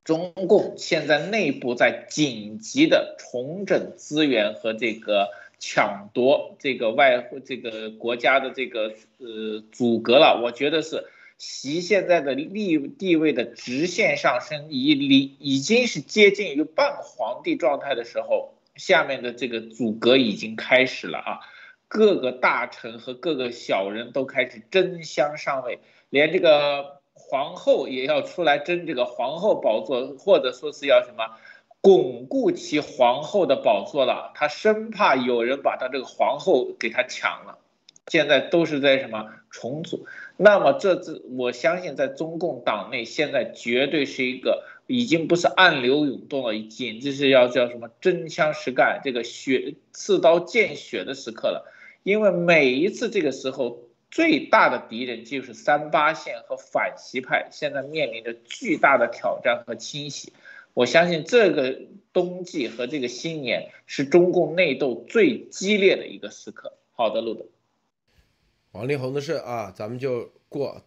[0.04, 5.30] 中共现在内部在紧急的重整资源和这个
[5.60, 10.42] 抢夺这个外这个国家的这个呃阻隔了。
[10.42, 11.06] 我觉得是
[11.38, 21.40] 习现在的立地位的直线上升，已离已经是接近于半皇帝状态的时候，下面的这个阻隔已经开始了啊，
[21.88, 25.80] 各个大臣和各个小人都开始争相上位。
[26.10, 31.38] 连这个皇后也要出来争这个皇后宝座，或者说是要什么
[31.82, 34.32] 巩固其皇后的宝座了。
[34.36, 37.58] 他生怕有人把他这个皇后给他抢了。
[38.08, 40.06] 现在都是在什么重组？
[40.38, 51.72] 那么这次我相信，在中共党内现在绝对是一个已经不是暗流涌动了，简直是要叫什么真枪实干，这个血刺刀见血的时刻了。
[52.04, 53.80] 因为每一次这个时候。
[54.12, 60.34] 最大的敌人就是三八线和反习派，现在面临着巨大的挑战和清洗。
[60.80, 61.82] 我相信这个
[62.14, 66.78] 冬季和这个新年是中共内斗最激烈的一个时刻。
[66.94, 67.46] 好的，路德。
[68.72, 70.82] 王力宏的事啊，咱们就过。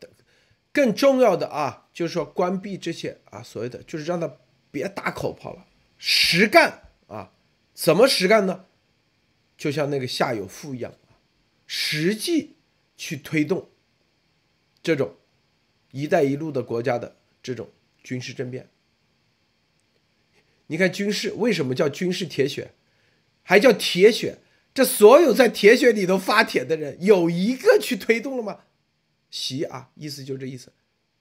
[0.73, 4.39] 更重要的啊，就是说关闭这些啊，所谓的就是让他
[4.71, 5.67] 别打口炮了，
[5.99, 7.35] 实干啊。
[7.75, 8.65] 怎么实干呢？
[9.59, 10.95] 就像那个夏有富一样
[11.67, 12.57] 实际。
[12.95, 13.69] 去推动
[14.81, 15.17] 这种
[15.91, 17.69] “一带一路”的国家的这种
[18.05, 18.69] 军事政变。
[20.73, 22.73] 你看军事为什么叫军事铁血，
[23.43, 24.39] 还叫铁血？
[24.73, 28.61] 这所有在铁血里头发帖的人，有一个去推动了吗？
[29.31, 30.73] 习啊，意思就这意思，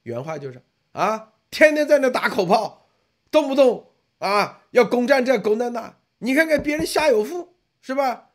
[0.04, 0.62] 原话就是
[0.94, 2.88] 啊，天天在那打口炮，
[3.30, 5.98] 动不动啊要攻占这攻占那。
[6.20, 8.30] 你看看别人夏有富是吧？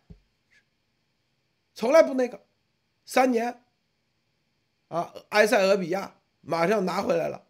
[1.74, 2.44] 从来不那个，
[3.06, 3.62] 三年，
[4.88, 7.46] 啊，埃塞俄比亚马上拿回来了。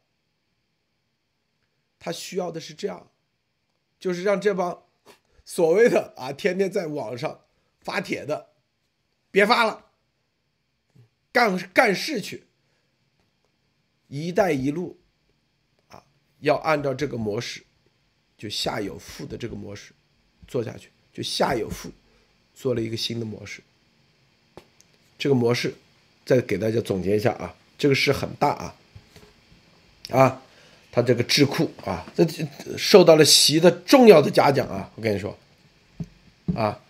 [1.98, 3.10] 他需要的是这样，
[3.98, 4.82] 就是让这帮
[5.44, 7.40] 所谓的啊，天天在网上
[7.80, 8.48] 发帖的，
[9.30, 9.86] 别发了，
[11.32, 12.44] 干干事去。
[14.08, 14.98] 一带一路，
[15.88, 16.04] 啊，
[16.40, 17.64] 要按照这个模式，
[18.38, 19.92] 就下有富的这个模式
[20.46, 21.90] 做下去，就下有富
[22.54, 23.62] 做了一个新的模式。
[25.18, 25.74] 这个模式，
[26.24, 28.76] 再给大家总结一下啊，这个事很大啊，
[30.10, 30.42] 啊。
[30.96, 32.26] 他这个智库啊，这
[32.78, 34.90] 受到了习的重要的嘉奖啊！
[34.94, 35.36] 我跟你说，
[36.54, 36.80] 啊，“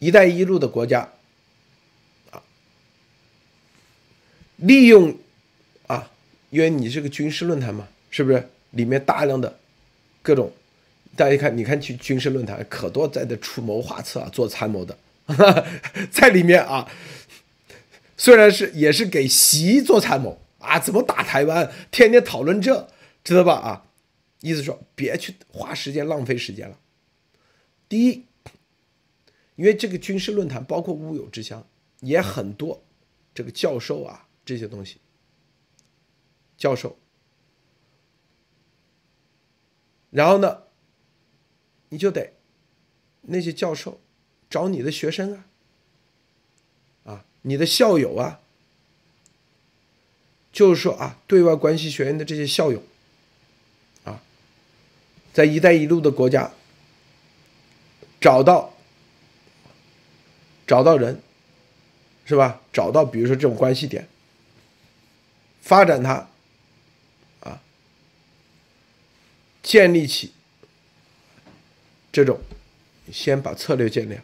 [0.00, 1.06] 一带一路”的国家
[2.30, 2.40] 啊，
[4.56, 5.14] 利用
[5.88, 6.10] 啊，
[6.48, 8.48] 因为你是个军事论坛嘛，是不是？
[8.70, 9.58] 里面大量的
[10.22, 10.50] 各种，
[11.16, 14.96] 大家看，你看去军事论坛可多在这出谋划策啊，做参谋的，
[16.10, 16.90] 在里面啊，
[18.16, 20.40] 虽然是也是给习做参谋。
[20.60, 21.72] 啊，怎么打台湾？
[21.90, 22.88] 天天讨论这，
[23.24, 23.54] 知道吧？
[23.54, 23.86] 啊，
[24.40, 26.78] 意思说别去花时间浪费时间了。
[27.88, 28.26] 第一，
[29.56, 31.66] 因为这个军事论坛包括乌有之乡
[32.00, 32.84] 也很多，
[33.34, 34.98] 这个教授啊这些东西，
[36.58, 36.98] 教授，
[40.10, 40.64] 然后呢，
[41.88, 42.34] 你就得
[43.22, 44.00] 那些教授
[44.50, 45.46] 找你的学生啊，
[47.04, 48.42] 啊，你的校友啊。
[50.52, 52.82] 就是说啊，对外关系学院的这些校友，
[54.04, 54.20] 啊，
[55.32, 56.50] 在“一带一路”的国家
[58.20, 58.74] 找到
[60.66, 61.22] 找到人，
[62.24, 62.60] 是吧？
[62.72, 64.08] 找到比如说这种关系点，
[65.62, 66.28] 发展它，
[67.40, 67.62] 啊，
[69.62, 70.32] 建立起
[72.12, 72.40] 这种，
[73.12, 74.18] 先把策略建立，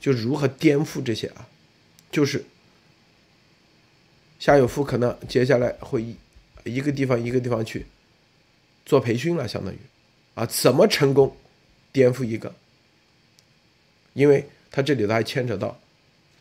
[0.00, 1.46] 就如何颠覆这些啊，
[2.10, 2.44] 就是。
[4.40, 6.16] 夏有夫可能接下来会一
[6.64, 7.86] 一个地方一个地方去
[8.86, 9.76] 做培训了，相当于
[10.34, 11.36] 啊，怎么成功
[11.92, 12.52] 颠覆一个？
[14.14, 15.78] 因为他这里头还牵扯到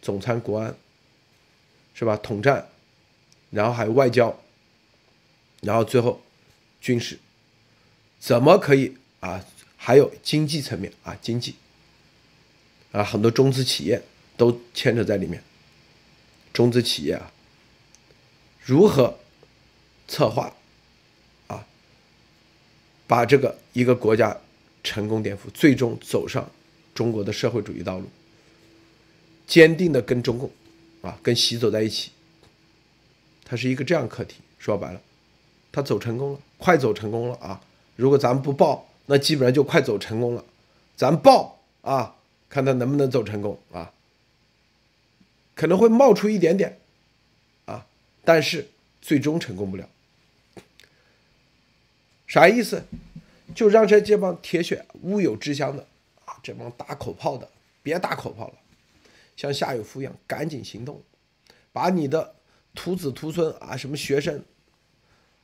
[0.01, 0.73] 总参国安，
[1.93, 2.15] 是吧？
[2.17, 2.69] 统战，
[3.51, 4.39] 然后还有外交，
[5.61, 6.21] 然后最后
[6.79, 7.19] 军事，
[8.17, 9.45] 怎么可以啊？
[9.75, 11.55] 还有经济层面啊，经济
[12.91, 14.01] 啊，很多中资企业
[14.37, 15.43] 都牵扯在里面，
[16.53, 17.31] 中资企业啊。
[18.69, 19.17] 如何
[20.07, 20.53] 策划
[21.47, 21.65] 啊？
[23.07, 24.37] 把这个一个国家
[24.83, 26.47] 成功颠覆，最终走上
[26.93, 28.05] 中国的社会主义道路，
[29.47, 30.51] 坚定的跟中共
[31.01, 32.11] 啊，跟习走在一起。
[33.43, 34.35] 它是一个这样课题。
[34.59, 35.01] 说白了，
[35.71, 37.59] 他走成功了，快走成功了啊！
[37.95, 40.45] 如果咱们不报，那基本上就快走成功了。
[40.95, 42.13] 咱报啊，
[42.47, 43.91] 看他能不能走成功啊？
[45.55, 46.77] 可能会冒出一点点。
[48.29, 48.69] 但是
[49.01, 49.89] 最终成功不了，
[52.27, 52.83] 啥意思？
[53.55, 55.87] 就让这这帮铁血乌有之乡的
[56.25, 57.49] 啊，这帮打口炮的
[57.81, 58.53] 别打口炮了，
[59.35, 61.01] 像夏有夫一样赶紧行动，
[61.73, 62.35] 把你的
[62.75, 64.45] 徒子徒孙啊，什么学生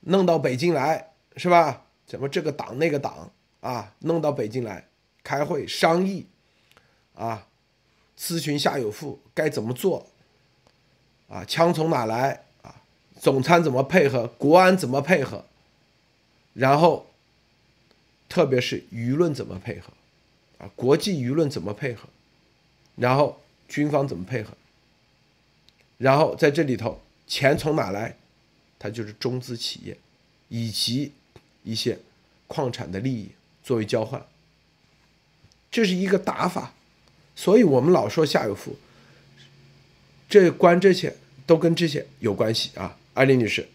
[0.02, 1.88] 弄到北京来，是吧？
[2.06, 3.32] 怎么这个党那个党
[3.62, 4.88] 啊，弄到北京来
[5.24, 6.28] 开会商议
[7.16, 7.48] 啊，
[8.16, 10.06] 咨询夏有富该怎么做
[11.28, 11.44] 啊？
[11.46, 12.44] 枪从哪来？
[13.20, 14.28] 总参怎么配合？
[14.38, 15.46] 国安怎么配合？
[16.54, 17.08] 然后，
[18.30, 19.94] 特别是舆论怎么配合？
[20.60, 22.08] 啊，国际舆论怎么配合？
[22.96, 24.54] 然后军方怎么配合？
[25.98, 28.18] 然后在这里头，钱从哪来？
[28.78, 29.98] 它就是中资企业
[30.50, 31.12] 以及
[31.64, 31.98] 一些
[32.48, 33.32] 矿产的利益
[33.64, 34.24] 作为交换。
[35.72, 36.74] 这是一个打法，
[37.36, 38.78] 所以我们老说下有富，
[40.30, 42.98] 这关这些都跟这些有关系啊。
[43.16, 43.70] 艾丽女士，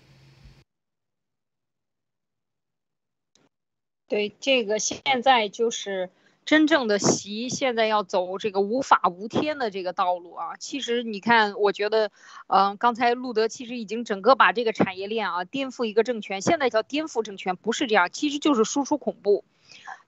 [4.06, 6.10] 对这个现在就是
[6.44, 10.56] 真正的习，现在要走这个无法无天的这个道路啊。
[10.58, 12.10] 其实你看，我觉得，
[12.48, 19.46] 嗯，刚才路德其实已经整个把这个产业链啊颠覆一个政权，现在叫颠覆政权，不是这样，其实就是输出恐怖，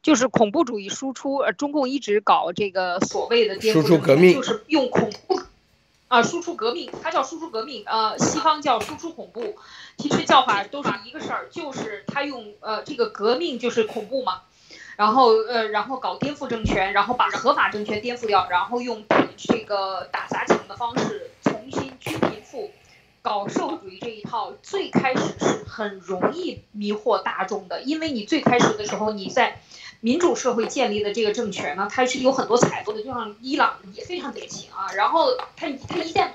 [0.03, 1.37] 就是恐怖主义输出。
[1.37, 5.41] 呃，中共一直搞这个所谓的输出革命，就是用恐怖。
[6.12, 9.56] 啊，输出革命，它叫输出革命，呃，西方叫输出恐怖，
[9.96, 14.42] 其实叫法都是一个事儿，就是他用呃这个革命就是恐怖嘛，
[14.98, 19.02] 然后呃然后搞颠覆政权，然后把合法政权颠覆掉，然后用
[19.38, 22.70] 这个打砸抢的方式重新均贫富
[23.22, 29.62] 搞社会主义这一套，最开始是很容易迷惑大众的，因为你最开始的时候你在
[30.05, 34.92] 民主社会建立的这个政权呢，它是有很多财富的，就像伊朗也非常典型啊。
[34.96, 36.30] 然后他他一旦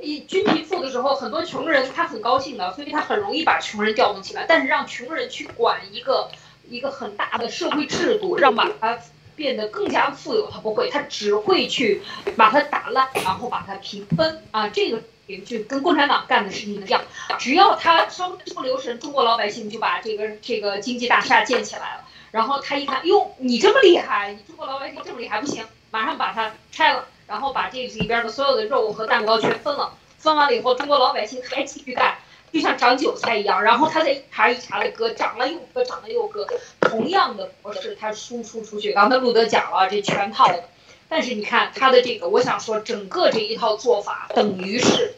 [0.00, 4.46] 一军民富的时候，很多穷人他很高兴的，所以他很容易把穷人调动起来。
[4.48, 6.30] 但是让穷人去管一个
[6.70, 8.98] 一个很大的社会制度，让把它
[9.36, 12.00] 变得更加富有，他不会，他只会去
[12.34, 14.70] 把它打烂，然后把它平分啊。
[14.70, 15.02] 这个
[15.44, 17.02] 就跟共产党干的事情一样，
[17.38, 22.04] 只要他稍微不留神，中国老百姓就把这个这个经济大厦建起来了。
[22.32, 29.92] 然后他一看，哟，你这么厉害，你中国老百姓这么厉害，不行，马上把它拆了，然后把这里边的所有的肉和蛋糕全分了。
[30.18, 32.16] 分完了以后，中国老百姓还继续干，
[32.50, 33.62] 就像长韭菜一样。
[33.62, 36.46] 然后他再一茬一茬的割，长了又割，长了又割，
[36.80, 38.92] 同样的模式，他输出出去。
[38.92, 40.64] 刚才路德讲了，这全套的。
[41.10, 45.14] 但是你看他的这个，我想说，整个这一套做法，等于是。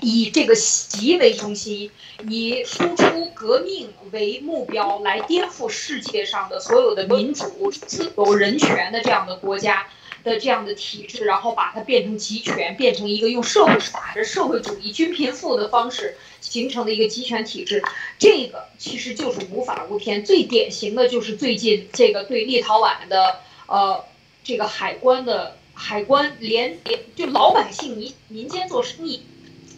[0.00, 1.90] 以这个习为中心，
[2.28, 9.86] 以输出革命为目标来颠覆世界上的所有的民主、自由、人权的这样的国家
[10.22, 17.82] 的这样的体制，然后把它变成集权，变成一个用社会打着社会主义均贫富的方式形成的一个集权体制。
[18.18, 20.24] 这个其实就是无法无天。
[20.24, 24.04] 最典型的就是最近这个对立陶宛的呃
[24.44, 29.22] 这个海关的海关连连就老百姓民民间做生意。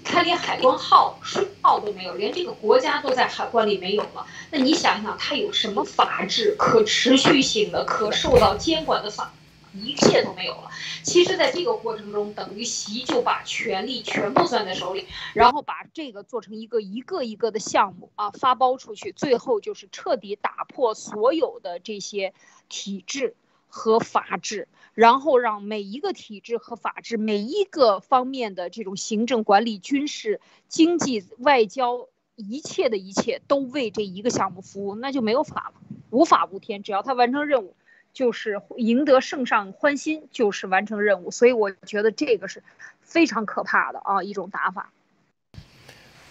[0.08, 4.26] 他连海关号、税号都没有，连这个国家都在海关里没有了。
[4.50, 9.32] 那你想想，他有什么法治、可持续性的、可受到监管的法？
[9.74, 10.70] 一切都没有了。
[11.04, 22.32] 其实，在这个过程中，等于习就把权力全部攥在手里，然后把这个做成一个一个一个的项目啊，发包出去，最后就是彻底打破所有的这些
[22.70, 23.36] 体制
[23.68, 24.66] 和法治。
[24.98, 35.80] 然后让每一个体制和法治，每一个方面的这种行政管理、军事、经济、外交，一切的一切都为这一个项目服务，那就没有法了，
[36.10, 36.82] 无法无天。
[36.82, 37.76] 只要他完成任务，
[38.12, 41.30] 就是赢得圣上欢心，就是完成任务。
[41.30, 42.64] 所以我觉得这个是
[43.00, 44.90] 非常可怕的啊，一种打法。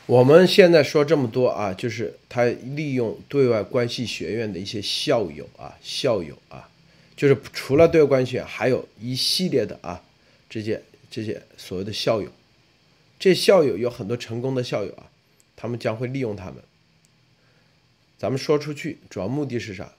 [0.07, 6.67] 我们现在说这么多啊，就是他利用对外关系学院的一些校友啊，校友啊。
[7.17, 10.03] 就是除了对外关系，还有一系列的啊，
[10.47, 12.31] 这些这些所谓的校友，
[13.17, 15.09] 这校友有很多成功的校友啊，
[15.55, 16.57] 他们将会利用他们。
[18.19, 19.93] 咱们说出去，主要目的是啥？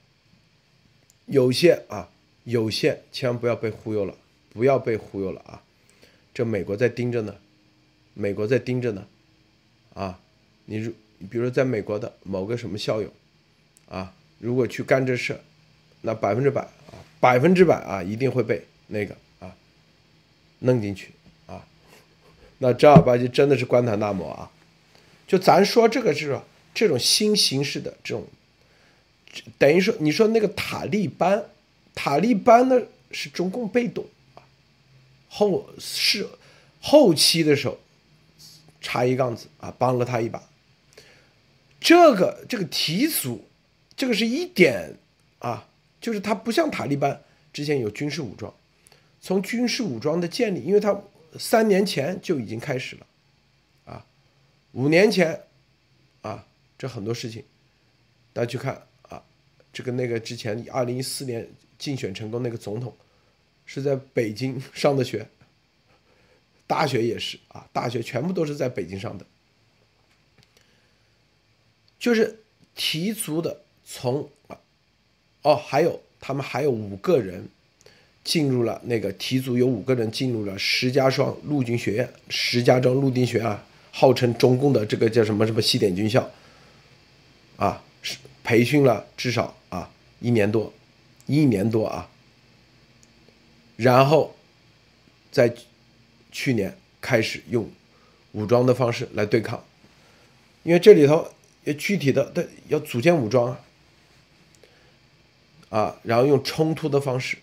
[1.27, 2.09] 有些啊，
[2.45, 4.17] 有些千万不要被忽悠了，
[4.51, 5.63] 不要被忽悠了啊！
[6.33, 7.37] 这美国在盯着呢，
[8.15, 9.07] 美国在盯着呢，
[9.93, 10.21] 啊，
[10.67, 10.93] 你如
[11.29, 13.13] 比如在美国的某个什么校友，
[13.89, 15.41] 啊，如果去干这事，
[16.03, 16.69] 那百分之百。
[17.21, 19.55] 百分之百啊，一定会被那个啊
[20.61, 21.11] 弄进去
[21.47, 21.67] 啊，
[22.59, 24.51] 那正儿八经真的是关塔那摩啊！
[25.27, 26.41] 就咱说这个是
[26.73, 28.27] 这种新形式的这种，
[29.59, 31.45] 等于说你说那个塔利班，
[31.95, 34.43] 塔利班呢是中共被动啊，
[35.29, 36.29] 后是
[36.81, 37.79] 后期的时候
[38.81, 40.43] 插一杠子啊，帮了他一把。
[41.81, 43.47] 这个这个提速，
[43.97, 44.97] 这个是一点
[45.41, 45.68] 啊。
[46.01, 47.23] 就是他不像塔利班
[47.53, 48.55] 之前有军事武装，
[49.21, 51.03] 从军事武装的建立，因为他
[51.39, 53.07] 三年前就已经开始了，
[53.85, 54.07] 啊，
[54.73, 55.43] 五年前，
[56.23, 56.47] 啊，
[56.79, 57.45] 这很多事情，
[58.33, 59.23] 大家去看啊，
[59.73, 61.49] 这个那个之前二零一四年
[61.79, 62.97] 竞选成功那个总统，
[63.67, 65.29] 是在北京上的学，
[66.67, 69.27] 大学也是啊，大学全部都是在北京上的，
[71.99, 72.39] 就是
[72.77, 74.31] 提足的从。
[75.49, 77.49] 哦，还有他们还有五个人
[78.23, 83.59] 进入了那个题组，有五个人进入了石家庄陆军学院，石家庄陆军学院
[83.91, 86.31] 号称中共的这个叫什么什么西点军校，
[87.57, 90.71] 啊，是培训了至少啊一年多，
[91.25, 92.11] 一年多啊，
[93.77, 94.37] 然后
[95.33, 95.51] 在
[96.31, 97.67] 去年开始用
[98.33, 99.65] 武装的方式来对抗，
[100.63, 101.27] 因为这里头
[101.65, 103.61] 要具体的的要组建武装啊。
[105.71, 107.37] 啊，然后用冲突的方式，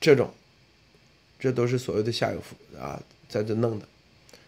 [0.00, 0.30] 这种，
[1.38, 3.86] 这都是所谓的下游服啊，在这弄的。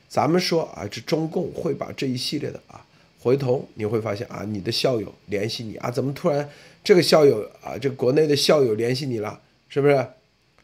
[0.09, 2.87] 咱们说啊，这中共会把这一系列的啊，
[3.19, 6.49] 回头你会发现啊，你的校友联系你啊，怎么突然
[6.85, 10.07] 这个校友啊，这国内的校友联系你了，是不是？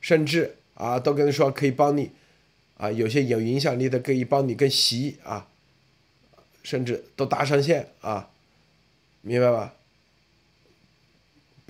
[0.00, 2.10] 甚至啊，都跟你说可以帮你
[2.76, 5.48] 啊，有些有影响力的可以帮你跟习啊，
[6.62, 8.30] 甚至都搭上线啊，
[9.22, 9.74] 明白吧？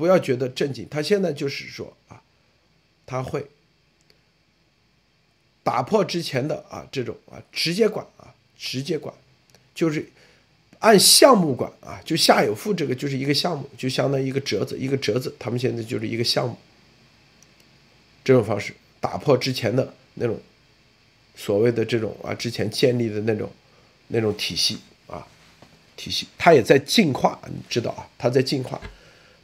[0.00, 2.22] 不要觉得正经，他现在就是说啊，
[3.04, 3.46] 他会
[5.62, 9.14] 打破之前的啊这种啊直接管啊直接管，
[9.74, 10.08] 就是
[10.78, 16.56] 按项目管啊，就夏有富这个就是一个项目，就相当于一个折子，一个折子，他们现在就是一个项目。
[18.24, 20.40] 这种方式打破之前的那种
[21.36, 23.52] 所谓的这种啊，之前建立的那种
[24.08, 25.26] 那种体系啊，
[25.94, 28.80] 体系，它也在进化，你知道啊，它在进化，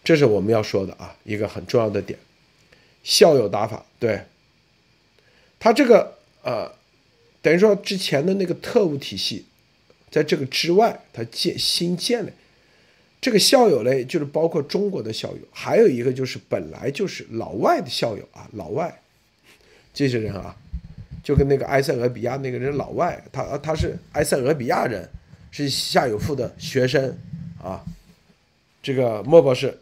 [0.07, 2.17] 这是我们要说的啊，一个很重要的点。
[3.03, 4.23] 校友打法，对，
[5.59, 6.71] 他这个呃，
[7.43, 9.47] 等于说之前的那个特务体系，
[10.09, 12.31] 在这个之外，他建新建了
[13.21, 19.03] 这个校友嘞，就是包括中国的校友，还有一个就是本来就是老外的校友啊，老外
[19.93, 20.55] 这些人啊，
[21.25, 25.11] 就跟那个埃塞俄比亚那个人老外，他他是埃塞俄比亚人，
[25.51, 27.19] 是夏有富的学生
[27.61, 27.85] 啊，
[28.81, 29.77] 这个莫博士。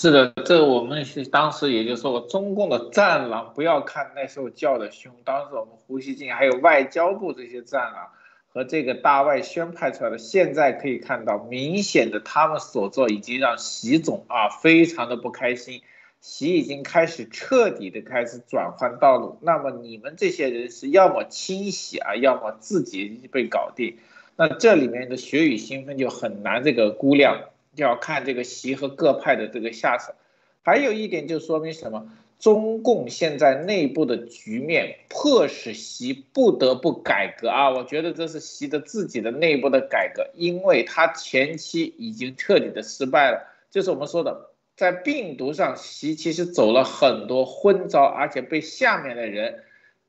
[0.00, 8.08] 是的，这我们是当时也就说过，中共的战狼，不要看那时候叫的凶，当时我们胡锡进还有外交部这些战狼
[8.52, 15.82] 和这个大外宣派出来的，现在可以看到，明显的他们所做已经让习总啊非常的不开心，
[16.20, 19.36] 习已经开始彻底的开始转换道路。
[19.40, 23.96] 那么你们这些人是要么清洗啊，要么自己被搞定，
[24.36, 27.40] 那这里面的血雨腥风就很难这个估量。
[27.82, 30.14] 要看这个习和各派的这个下场，
[30.62, 32.12] 还有一点就说明什么？
[32.38, 37.70] 中共现在内部的局面迫使习不得不改革啊！
[37.70, 43.44] 我觉得这是习的自己的内部的改革，因为他前期已经彻底的失败了。
[43.72, 49.64] 就是我们说的，在病毒上，习其实走了很多昏招，而且被下面的人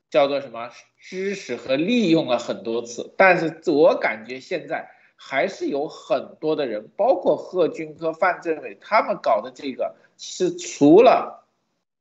[0.08, 0.70] 叫做什么
[1.00, 3.12] 知识和利用了很多次。
[3.16, 4.88] 但是我感觉现在。
[5.22, 11.44] 还是有很多的人，包括贺军科、范政委，他们搞的这个，是除了，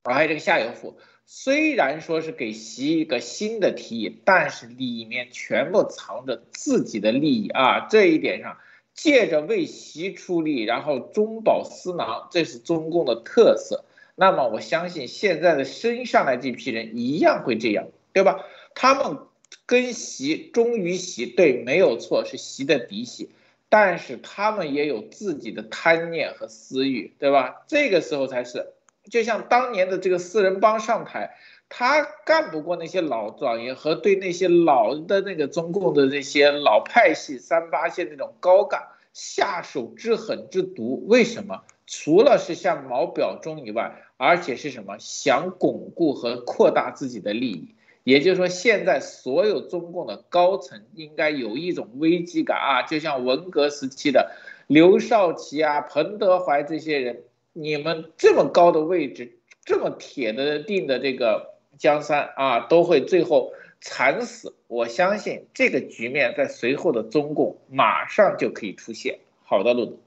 [0.05, 7.87] 还有这个夏有福，虽然说是给习一个新的提议，但是里面全部藏着自己的利益啊！
[7.89, 8.57] 这一点上，
[8.93, 13.83] 借着为习出力，然后中饱私囊，这是中共的特色。
[14.15, 18.45] 那么我相信现在的升上来这批人一样会这样，对吧？
[18.73, 19.28] 他们。
[19.69, 23.29] 跟习忠于习，对，没有错，是习的嫡系，
[23.69, 27.61] 但是他们也有自己的贪念和私欲，对吧？
[27.67, 28.73] 这个时候才是，
[29.11, 31.37] 就像当年的这个四人帮上台，
[31.69, 41.61] 他干不过那些老状元和对那些老的那个中共的那些老派系三八线那种高干下手之狠之毒，为什么？
[41.85, 44.97] 除了是向毛表忠以外，而且是什么？
[44.97, 47.75] 想巩固和扩大自己的利益。
[48.09, 54.31] 也就是说，现在所有中共的高层应该有一种危机感啊，就像文革时期的
[54.65, 57.21] 刘少奇啊、彭德怀这些人，
[57.53, 64.55] 你们这么高的位置，这么铁的定的这个江山啊，都会最后惨死。
[64.65, 69.19] 我相信这个局面在随后的中共马上就可以出现。
[69.43, 69.99] 好的，陆总。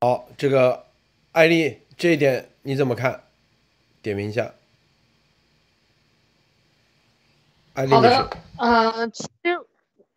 [0.00, 0.86] 好，这个
[1.32, 3.24] 艾丽这一点你怎么看？
[4.00, 4.54] 点评一下。
[7.88, 9.66] 好的，呃，其实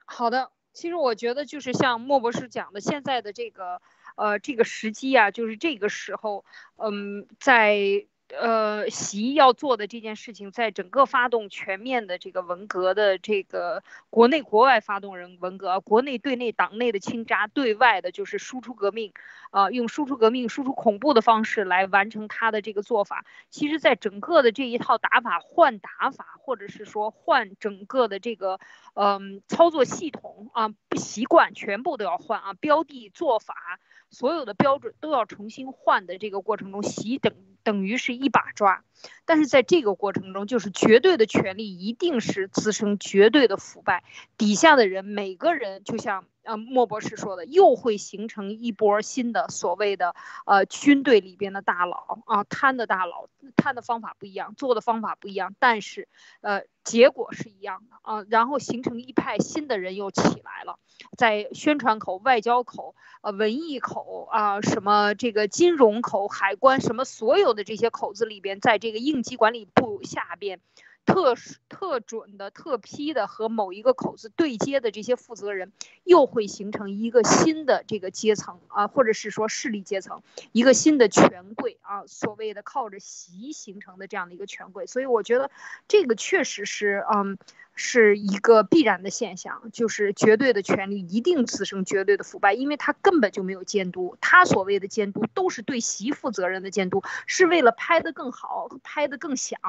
[0.05, 3.81] 好的，其实我觉得就是像莫博士讲的，现在的这个
[4.15, 6.45] 呃这个时机啊，就是这个时候，
[6.77, 8.07] 嗯，在。
[8.39, 19.13] 呃，习要做的这件事情，在整个发动全面的这个文革的这个国内国外发动人文革，国内对内党内的清渣，对外的就是输出革命，
[19.51, 23.25] 啊，用输出革命、输出恐怖的方式来完成他的这个做法。
[23.49, 28.59] 其实，在整个的这一套打法换打法，或者是说换整个的这个
[28.95, 33.79] 嗯操作系统啊，不习惯全部都要换啊，标的做法。
[34.09, 37.33] 所有的标准都要重新换的这个过程中，习等
[37.63, 38.83] 等于是一把抓，
[39.25, 44.03] 但是在这个过程中，就是绝对的权力一定是滋生绝对的腐败，
[44.37, 50.15] 底下的人每个人就像呃莫博士说的，又会形成一波新的所谓的
[50.45, 56.07] 呃军队里边的大佬啊，贪的大佬，贪的方法不一样，做的方法不一样，但是
[56.41, 60.79] 呃结果是一样的啊，然后形成一派新的人又起来了。
[61.17, 70.59] 在宣传口、外交口、呃文艺口啊，什么这个金融口、海关什么所有的这些口子里边，在这个应急管理部下边。
[71.05, 71.35] 特
[71.69, 75.71] 特准的、特批的和某一个口子对接的这些负责人，
[76.03, 80.23] 又会形成一个新的这个阶层啊，或者是说势力阶层，
[80.53, 84.87] 一个新的权贵啊，所谓的靠着习形成的这样的一个权贵。
[84.87, 85.51] 所以我觉得
[85.87, 87.37] 这个确实是，嗯，
[87.75, 99.59] 是一个必然的现象，就是绝对的权力一定滋生绝对的腐败，因为他根本就没有监督，他所谓的监督都是对习负责任的监督，是为了拍得更好、拍得更响、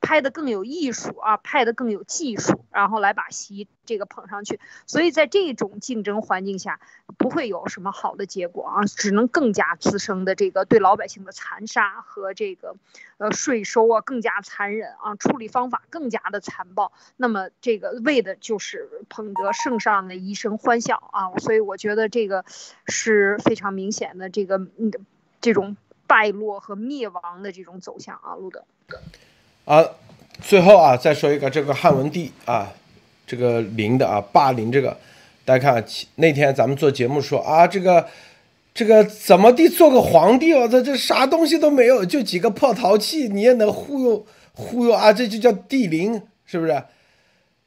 [0.00, 0.79] 拍得更有意。
[0.80, 4.58] 技术啊，派的更有技术，然后来把习这个捧上去。
[4.86, 6.80] 所以在这种竞争环境下，
[7.18, 12.76] 不会有什么好的结果啊，只能更加滋生的这个对老百姓的残杀和这个，
[13.18, 16.92] 呃，税收啊更加残忍啊，处理方法更加的残暴。
[17.18, 22.46] 那么这个为的就是捧得圣上的一声欢笑啊，所以我觉得这个
[22.86, 24.90] 是非常明显的这个嗯
[25.42, 25.76] 这种。
[26.06, 28.64] 败落和灭亡的这种走向啊，路德。
[29.64, 29.78] 啊，
[30.42, 32.72] 最后啊，再说一个这个汉文帝啊，
[33.26, 34.96] 这个陵的啊，霸陵这个，
[35.44, 35.84] 大家看
[36.16, 38.06] 那天咱们做节目说啊，这个
[38.72, 45.12] 这个怎么地做个皇帝哦，这这啥东西都没有，就几个破陶器，你也能忽悠忽悠啊？
[45.12, 46.82] 这就叫帝陵，是不是？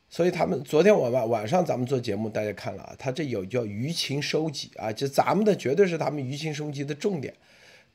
[0.10, 7.34] 所以他们昨天晚晚晚上咱们做节目，大家看了啊，他这有叫舆情收集啊，就咱们的绝对是他们舆情收集的重点。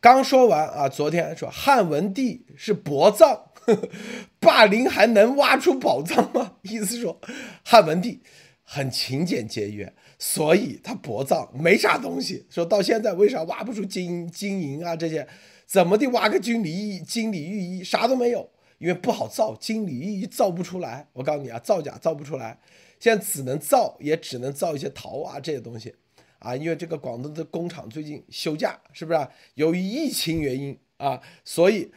[0.00, 3.50] 刚说完啊，昨天说汉文帝是宝藏，
[4.38, 6.54] 霸陵还能挖出宝藏吗？
[6.62, 7.20] 意思说
[7.64, 8.20] 汉文帝
[8.62, 12.46] 很勤俭节约，所以他薄葬没啥东西。
[12.48, 15.26] 说到现在为啥挖不出金金银啊这些？
[15.66, 18.48] 怎么地挖个金缕衣金缕玉衣啥都没有，
[18.78, 21.08] 因为不好造，金缕玉衣造不出来。
[21.12, 22.58] 我告诉你啊，造假造不出来，
[23.00, 25.94] 现在只能造，也只能造一些陶啊这些东西。
[26.38, 29.28] 啊，因为这个广东的工厂最近休假，是不是？
[29.54, 31.90] 由于疫情原因啊，所以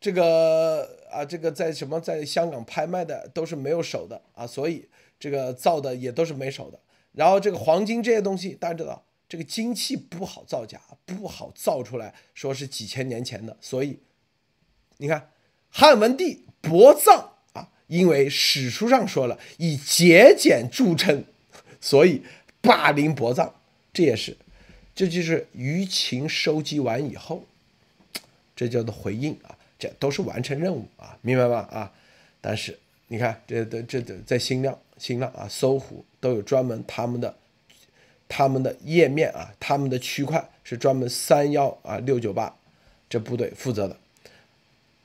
[0.00, 4.88] 这个啊，这个在什么在香港拍卖的都是没有手的啊，所以
[5.18, 6.78] 这个造的也都是没手的。
[7.12, 13.56] 然后这个黄金这些东西，大家知道，这个金器不好造假，不好造出来，说是几千年前的。
[13.60, 13.98] 所以
[14.98, 15.30] 你看，
[15.70, 21.24] 汉文帝薄葬啊，因为史书上说了以节俭著称，
[21.80, 22.22] 所以
[22.60, 23.56] 霸陵薄葬。
[23.92, 24.34] 这也是，
[24.94, 27.44] 这就是舆情收集完以后，
[28.56, 31.68] 这叫做回应啊，这都是完成任务啊，明白吧？
[31.70, 31.92] 啊，
[32.40, 32.78] 但是
[33.08, 37.36] 你看，这这这在新浪、新浪啊、搜狐都有专门他们的
[38.28, 42.56] 他们的页面啊，他们的区块是专门三幺啊六九八
[43.10, 43.98] 这部队负责的。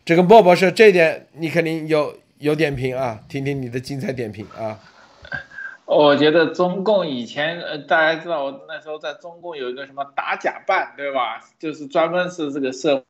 [0.06, 4.82] 这个莫博士，这一点你肯定有有点评啊，听听你的精彩点评啊。
[5.88, 11.40] 我觉得中共以前，呃，大家知道，我那时候在中共有一个什么打假办，对吧？
[11.60, 13.06] 就是专门是这个社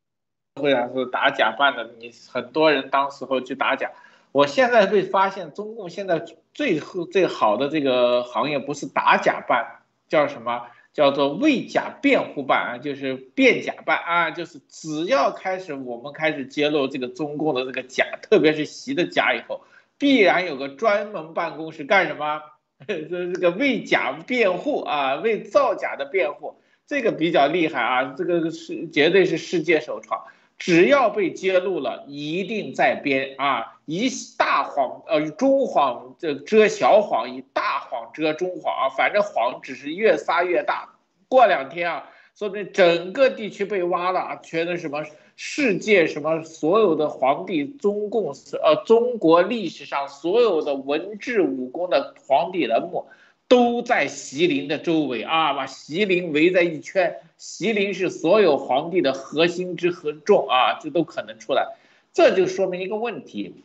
[0.61, 3.91] 会上是打假办的，你很多人当时候去打假。
[4.31, 6.23] 我现在会发现，中共现在
[6.53, 6.79] 最
[7.11, 10.67] 最好的这个行业不是打假办，叫什么？
[10.93, 19.61] 叫做为假辩护办啊，就是辩假办啊，就是只要开始我们开始揭露这个中共的这个假，特别是习的假以后，
[19.97, 22.41] 必然有个专门办公室干什么？
[22.87, 26.55] 这这个为假辩护啊，为造假的辩护，
[26.85, 30.23] 这个比较厉害啊，这个是绝对是世界首创。
[30.59, 40.95] 只要被揭露了，一定在编啊，以大谎呃中谎这遮小谎，以大谎遮中谎啊，反正谎只是越撒越大。
[41.27, 45.03] 过两天啊，说不定整个地区被挖了啊，全都什么？
[45.39, 48.33] 世界什么所有的皇帝，中共
[48.63, 53.05] 呃中国历史上所有的文治武功的皇帝的墓，
[53.47, 57.17] 都在席陵的周围啊，把席陵围在一圈。
[57.37, 61.75] 席陵是所有皇帝的核心之核重啊，这都可能出来。
[62.13, 63.63] 这就说明一个问题：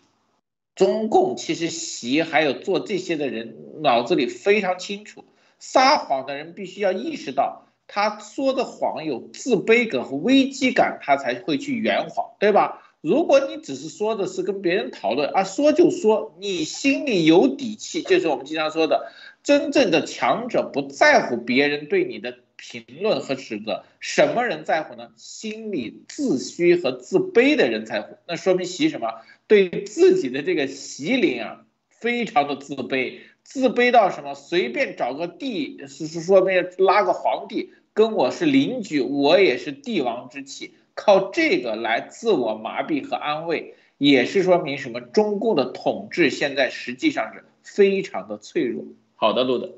[0.74, 5.24] 中共其实习还有做这些的人脑子里非常清楚，
[5.58, 7.62] 撒谎的人必须要意识到。
[7.86, 12.82] 他说的谎有自卑感和危机感，他才会去圆谎，对吧？
[13.02, 19.10] 如果你只是说的是跟别人讨论啊，说就说，你心里有底气，就是我们经常说的，
[19.42, 23.84] 真正的强者不在乎别人对你的评论和指责。
[23.98, 25.10] 什么人在乎呢？
[25.16, 28.16] 心里自虚和自卑的人在乎。
[28.28, 29.08] 那说明习什么？
[29.48, 34.34] 对自己的这个习灵啊，非常的自卑，自卑到什么？
[34.34, 37.72] 随便找个帝，是是说明拉个皇帝。
[37.94, 45.02] 跟我是邻居，我也是帝王之气，靠这个来自我麻痹和安慰，也是说明什么？
[45.02, 48.82] 中共的统治现在实际上是非常的脆弱。
[49.14, 49.74] 好的，路德。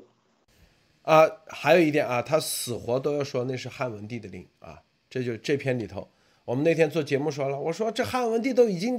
[1.01, 4.79] 啊，还有一点啊，他死活都要说那是汉文帝的陵啊，
[5.09, 6.07] 这就这篇里头，
[6.45, 8.97] 我们那天做节目说了，我说这汉文帝都已经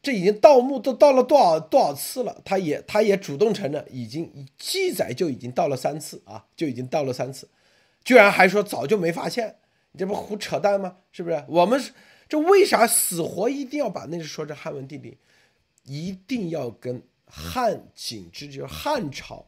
[0.00, 7.48] 这已经盗墓都盗了多少多少次了，他也他也主动承认，已经记载就已经盗了三次啊，就已经盗了三次。
[8.04, 9.56] 居然还说早就没发现，
[9.92, 10.98] 你这不胡扯淡吗？
[11.10, 11.44] 是不是？
[11.48, 11.82] 我们
[12.28, 15.16] 这为啥死活一定要把那说这汉文帝陵，
[15.84, 19.46] 一定要跟汉景之就是汉朝，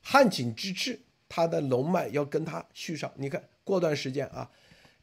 [0.00, 3.12] 汉景之治他的龙脉要跟他续上。
[3.16, 4.50] 你看过段时间啊，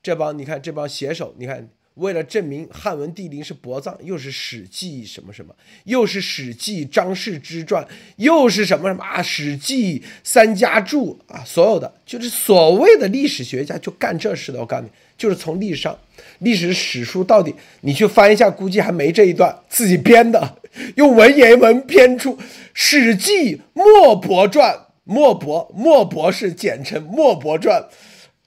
[0.01, 5.55] 这帮你看这帮写手，你看为了证明汉文帝陵是薄葬，又是《史记》什么什么，
[5.85, 14.59] 又是《史记》张氏之传，又是什么什么啊，《史记》三家注啊，所有的就是所谓的历史学家就干这事的。
[14.59, 15.97] 我告诉你，就是从历史上
[16.39, 20.57] 历史史书到底你去翻一下，估计还没这一段自己编的，
[20.95, 22.35] 用文言文编出
[22.73, 24.73] 《史记·莫伯传》，
[25.05, 27.81] 莫伯莫伯是简称《莫伯传》。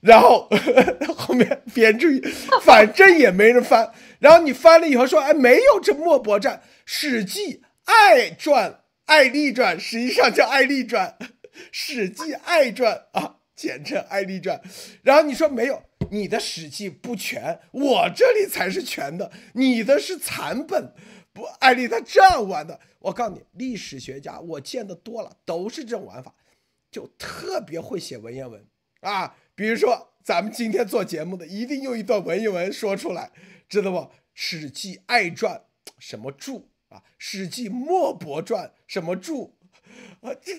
[0.00, 0.48] 然后
[1.16, 2.06] 后面编出，
[2.62, 3.92] 反正也没人翻。
[4.20, 8.70] 然后你翻了以后说，哎，没有这莫伯传，《史记爱传》
[9.06, 11.16] 《爱丽传》实际上叫《爱丽传》，
[11.72, 14.58] 《史记爱传》啊，简称《爱丽传》。
[15.02, 20.92] 然后你说没有，你的《史记》不全，我这里才是全的，你的是残本。
[21.32, 22.78] 不，艾丽他这样玩的。
[23.00, 26.34] 我告诉你，历史学家我见的多了，都是这种玩法，
[26.90, 28.64] 就特别会写文言文
[29.00, 29.36] 啊。
[29.58, 33.32] 比如说，咱们今天做节目的一定用一段文言文说出来，
[33.68, 33.96] 知道不？
[34.32, 35.62] 《史记爱传》
[35.98, 36.98] 什么注啊？
[37.18, 39.56] 《史记墨伯传》什么注
[40.20, 40.30] 啊？
[40.40, 40.52] 这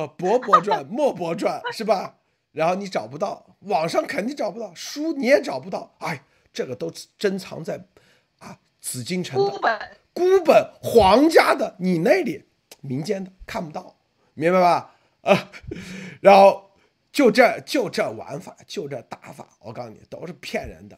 [0.00, 2.18] 啊，《伯伯传》《墨伯传》 是吧？
[2.52, 5.96] 然后你找不到，网上肯定找不到，书你也找不到。
[5.98, 7.86] 哎，这个都珍藏在
[8.38, 12.44] 啊紫禁城的孤本，孤本皇家的，你那里
[12.82, 13.96] 民间的看不到，
[14.34, 14.94] 明白吧？
[15.22, 15.50] 啊，
[16.22, 16.67] 然后。
[17.18, 20.96] 就这就这玩法，就这打法，我告诉你都是骗人的。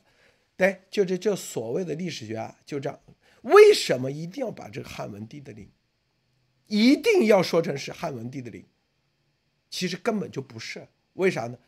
[0.55, 3.01] 对，就这就所谓的历史学啊，就这样。
[3.41, 5.71] 为什么一定要把这个汉文帝的陵，
[6.67, 8.67] 一定要说成是汉文帝的陵？
[9.71, 11.59] 其实根本就不是，为啥呢？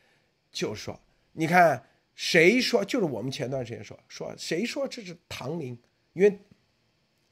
[0.50, 1.00] 就是说，
[1.32, 2.84] 你看谁说？
[2.84, 5.78] 就是我们前段时间说说谁说这是唐陵？
[6.12, 6.38] 因为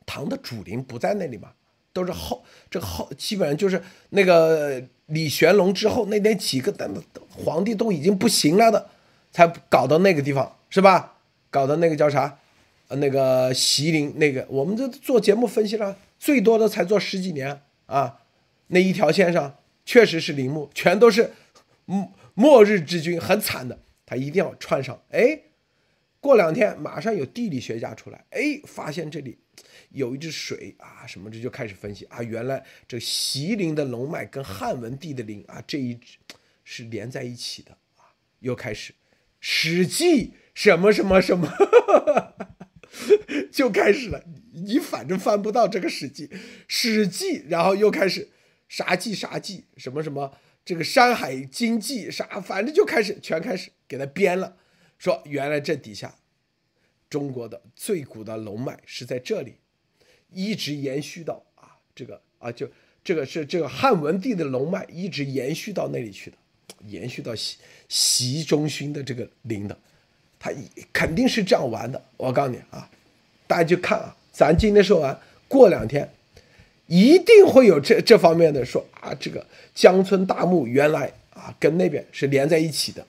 [0.07, 1.55] 唐的主陵不在那里嘛。
[1.93, 6.73] 都是后这后基本上就是那个李玄龙之后那那几个
[7.29, 8.89] 皇帝都已经不行了的，
[9.33, 11.17] 才搞到那个地方是吧？
[11.51, 12.39] 搞到那个叫啥？
[12.89, 18.19] 呃，那个席陵那个，我们这做节目分析了，最多的才做十几年啊。
[18.69, 21.33] 那一条线上确实是陵墓，全都是
[21.87, 23.79] 末末日之君，很惨的。
[24.07, 25.01] 他一定要串上。
[25.11, 25.39] 哎，
[26.21, 29.39] 过两天马上有地理学家出来，哎，发现这里。
[29.91, 35.99] 有一只水啊，什么这就开始分析啊，原来这席陵的龙脉跟汉文帝的陵啊这一
[36.65, 38.93] 是连在一起的啊，又开始
[39.41, 41.53] 《史记》什么什么什么，
[43.51, 44.25] 就开始了。
[44.53, 46.29] 你反正翻不到这个《史记》，
[46.69, 48.29] 《史记》，然后又开始
[48.69, 54.57] 啥记啥记，什么什么这个《山海经记》啥，反正就开始全开始给他编了，
[54.99, 56.17] 说原来这底下
[57.09, 59.57] 中国的最古的龙脉是在这里。
[60.33, 62.69] 一直延续到啊，这个啊，就
[63.03, 66.37] 这个是这个汉文帝的龙脉，一直延续到那里去的，
[66.87, 67.57] 延续到习
[67.89, 69.77] 习中勋的这个陵的，
[70.39, 70.51] 他
[70.93, 72.03] 肯定是这样玩的。
[72.17, 72.89] 我告诉你啊，
[73.47, 76.09] 大家就看啊，咱今天说完，过两天
[76.87, 79.45] 一定会有这这方面的说啊，这个
[79.75, 83.07] 江村大墓原来啊跟那边是连在一起的。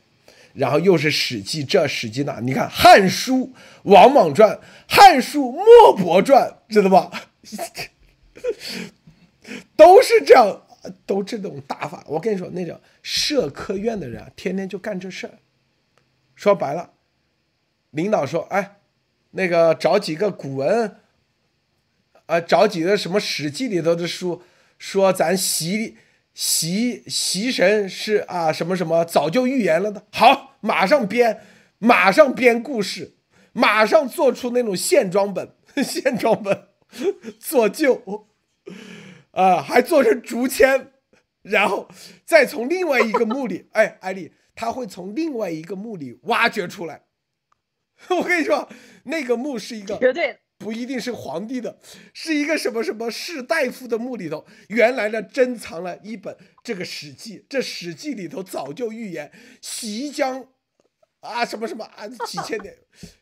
[0.54, 3.38] 然后又是《史记》，这《史记》那，你看《汉书》
[3.84, 4.52] 《王莽传》
[4.88, 7.12] 《汉书》《莫伯传》，知道吧？
[9.76, 10.62] 都是这样，
[11.06, 12.04] 都这种打法。
[12.08, 15.34] 我跟你说，那种社科院的人啊，天天就干这事儿。
[16.36, 16.92] 说白了，
[17.92, 18.78] 领导说：“哎，
[19.32, 20.98] 那个找几个古文，
[22.26, 24.44] 啊，找几个什么《史记》里头的书，
[24.78, 25.98] 说咱习。”
[26.42, 30.08] 习习神是啊，什么什么早就预言了的。
[30.12, 31.40] 好，马上编，
[31.78, 33.14] 马上编故事，
[33.54, 35.54] 马上做出那种线装本，
[35.86, 36.70] 线装本
[37.38, 38.28] 做旧，
[39.30, 40.88] 啊，还做成竹签，
[41.44, 41.88] 然后
[42.26, 47.04] 再从另外一个墓里，哎，艾丽，他会从另外一个墓里挖掘出来。
[48.10, 48.68] 我跟你说，
[49.04, 50.40] 那个墓是一个绝对。
[50.62, 51.80] 不一定是皇帝的，
[52.14, 60.48] 是一个什么什么士大夫的墓里头，原来呢珍藏了一本这个《史记》，这《史记》里头早就预言习将
[61.22, 62.78] 啊什么什么啊几千年，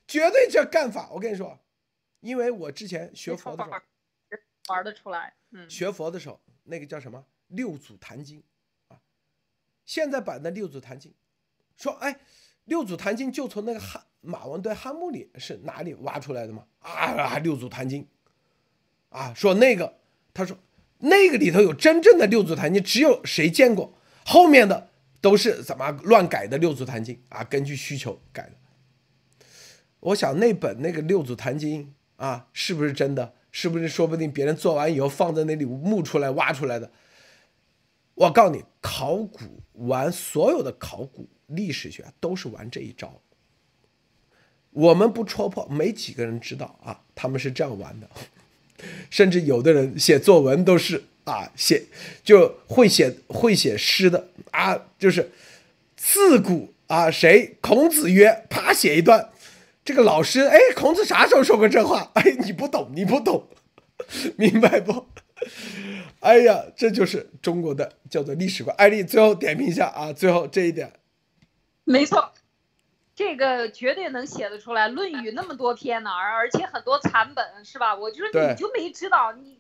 [0.06, 1.10] 绝对这干法。
[1.11, 1.57] 我跟你说，
[2.20, 3.80] 因为我之前学佛的时候
[4.68, 8.40] 玩得出来，嗯，学佛的时候那个叫什么《六祖坛经》
[8.94, 8.99] 啊，
[9.86, 11.11] 现在版的《六祖坛经》，
[11.82, 12.14] 说哎，
[12.66, 14.06] 《六祖坛经》就从那个汉。
[14.21, 16.63] 马王堆汉墓里是哪里挖出来的吗？
[16.79, 18.07] 啊，六祖坛经，
[19.09, 19.95] 啊，说那个，
[20.33, 20.57] 他说
[20.99, 23.93] 那个里头有真正的六祖坛经，只有谁见过？
[24.25, 24.89] 后面的
[25.21, 27.43] 都是怎么乱改的六祖坛经啊？
[27.43, 28.51] 根据需求改的。
[30.01, 33.33] 我想那本那个六祖坛经啊，是不是真的？
[33.51, 36.91] 是不是说不定别人做完以后放在那里墓出来挖出来的？
[38.13, 43.21] 我告诉你，考古玩所有的考古历史学都是玩这一招。
[44.80, 48.10] 我们不戳破，没几个人知道啊，他们是这样玩的。
[49.11, 51.84] 甚至有的人写作文都是啊，写
[52.23, 55.31] 就会写会写诗的啊，就是
[55.97, 59.30] 自古啊，谁孔子曰，啪写一段。
[59.84, 62.11] 这个老师，哎，孔子啥时候说过这话？
[62.14, 63.47] 哎，你不懂，你不懂，
[64.38, 65.07] 明白不？
[66.22, 68.76] 哎呀，这就是中国的叫做历史观。
[68.77, 70.93] 艾丽最后点评一下啊，最后这一点，
[71.84, 72.31] 没错，
[73.19, 74.87] 这个绝对能写得出来。
[74.93, 77.93] 《论语》那么多篇呢，而而且很多残本，是吧？
[77.93, 79.59] 我就说你就没知道，你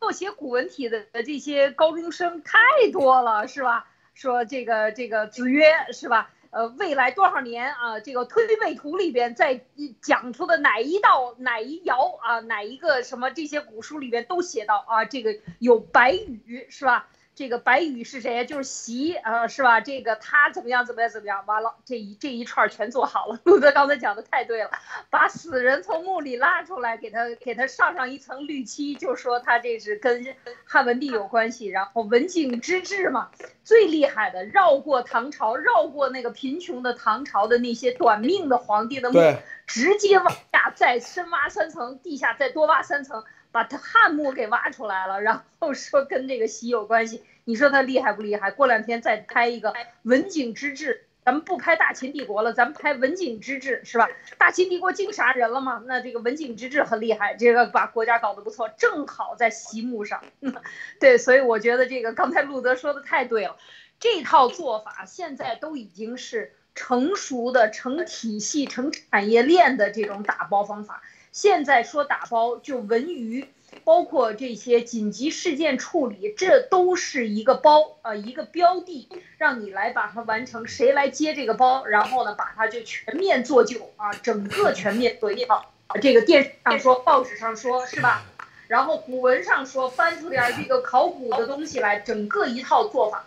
[0.00, 2.56] 做写古文体的这些高中生太
[2.90, 3.86] 多了，是吧？
[4.14, 6.30] 说这个这个子曰，是吧？
[6.48, 8.00] 呃，未来多少年啊？
[8.00, 9.60] 这个推背图里边在
[10.00, 12.40] 讲出的哪一道、哪一爻啊？
[12.40, 15.04] 哪一个什么这些古书里边都写到啊？
[15.04, 17.10] 这个有白羽是吧？
[17.36, 18.46] 这个白羽是谁？
[18.46, 19.82] 就是习啊，是吧？
[19.82, 20.86] 这个他怎么样？
[20.86, 21.10] 怎么样？
[21.10, 21.44] 怎么样？
[21.44, 23.38] 完了，这一这一串全做好了。
[23.44, 24.70] 路德刚才讲的太对了，
[25.10, 30.34] 把死人从墓里拉出来，给他给他上上一层绿漆，就说他这是跟
[30.64, 31.66] 汉文帝有关系。
[31.66, 33.30] 然后文景之治嘛，
[33.62, 39.20] 最厉害的，绕过唐朝，绕过那个贫穷的唐朝的那些短命的皇帝的墓，
[39.66, 43.22] 直接往下再深挖三层，地下再多挖三层。
[43.56, 48.50] 把他汉墓给挖出来了，然后说跟这个习有关系，你说他厉害不厉害？
[48.50, 49.72] 过两天再拍一个
[50.02, 54.10] 文景之治，咱们不拍大秦帝国了，咱们拍文景之治，是吧？
[54.36, 55.82] 大秦帝国净杀人了嘛？
[55.86, 60.22] 那这个文景之治很厉害，这个把国家搞得不错，正好在席墓上。
[61.00, 63.56] 对，所以我觉得这个刚才路德说的太对了，
[63.98, 71.00] 这套做法现在都已经是成熟的、成体系、成产业链的这种打包方法。
[71.36, 73.46] 现在说打包就文娱，
[73.84, 79.06] 包括这些紧急事件处理，这都是一个包啊，一个标的，
[79.36, 80.66] 让你来把它完成。
[80.66, 85.74] 谁来接这个包，然后呢，把它就全面做旧啊，整个全面做一套。
[86.00, 88.24] 这个电视上说，报纸上说，是吧？
[88.68, 93.26] 然后古文上说，翻出点这个考古的东西来，整个一套做法，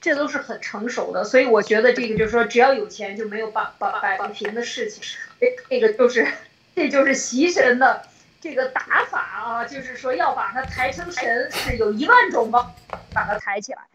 [0.00, 1.22] 这都是很成熟的。
[1.22, 5.04] 所以我觉得这个就是说，只要有钱就没有摆摆摆不平的事情。
[5.38, 6.26] 这这个就是。
[6.74, 8.02] 这就是习神的
[8.40, 12.74] 这个打法啊，就是说要把它抬成神，是有一万种方
[13.12, 13.86] 把它抬起来，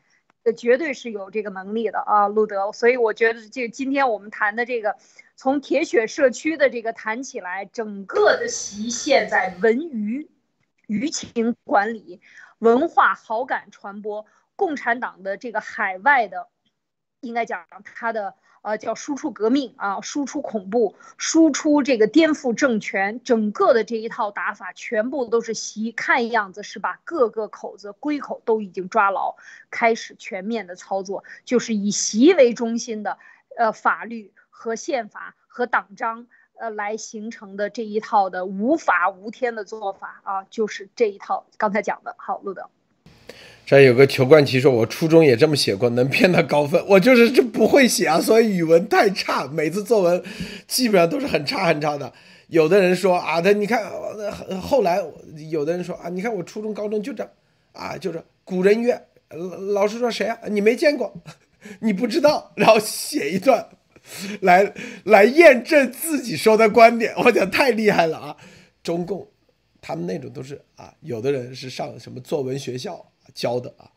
[0.44, 2.72] 这绝对是有这个能力的啊，路德。
[2.72, 4.96] 所以我觉得这今天我们谈的这个，
[5.36, 10.30] 从铁血社区的这个谈起来，整个的习现在文娱、
[10.88, 12.22] 舆情管理、
[12.60, 14.26] 文化好感传播，
[14.56, 16.48] 共产党的这个海外的，
[17.20, 18.36] 应该讲他的。
[18.62, 29.36] 呃，叫输出革命啊，输出恐怖，输出这个颠覆政权，整个的这一套打法，全部都是习看样子是把各个口子、归口都已经抓牢，
[29.70, 33.18] 开始全面的操作，就是以习为中心的，
[33.58, 36.28] 呃，法律和宪法和党章，
[36.58, 42.16] 呃，来形成的这一套的无法无天的做法啊，就是这一套刚才讲的。
[42.18, 42.70] 好，陆德。
[43.70, 46.84] 这有个求冠奇说：“我初中也这么写过，能骗到高分。
[46.90, 50.24] 我就是这不会写啊，所以语文太差，每次作文
[50.68, 52.12] 基本上都是很差很差的。
[52.48, 53.88] 有的人说啊，他你看，
[54.60, 55.00] 后来
[55.52, 57.32] 有的人说啊，你看我初中高中就这，
[57.74, 59.00] 啊，就是古人曰，
[59.74, 60.36] 老师说谁啊？
[60.50, 61.14] 你没见过，
[61.82, 63.70] 你不知道，然后写一段，
[64.42, 64.74] 来
[65.04, 67.14] 来验证自己说的观点。
[67.18, 68.38] 我讲太厉害了啊！
[68.82, 69.28] 中共
[69.80, 73.92] 他们那种都是啊，有的人是上什么作文学校。”教的啊，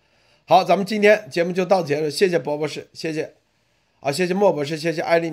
[0.47, 3.35] 好，咱们今天节目就到此结束，谢谢博博士，谢谢，
[4.01, 5.31] 啊，谢谢莫博士，谢谢艾丽。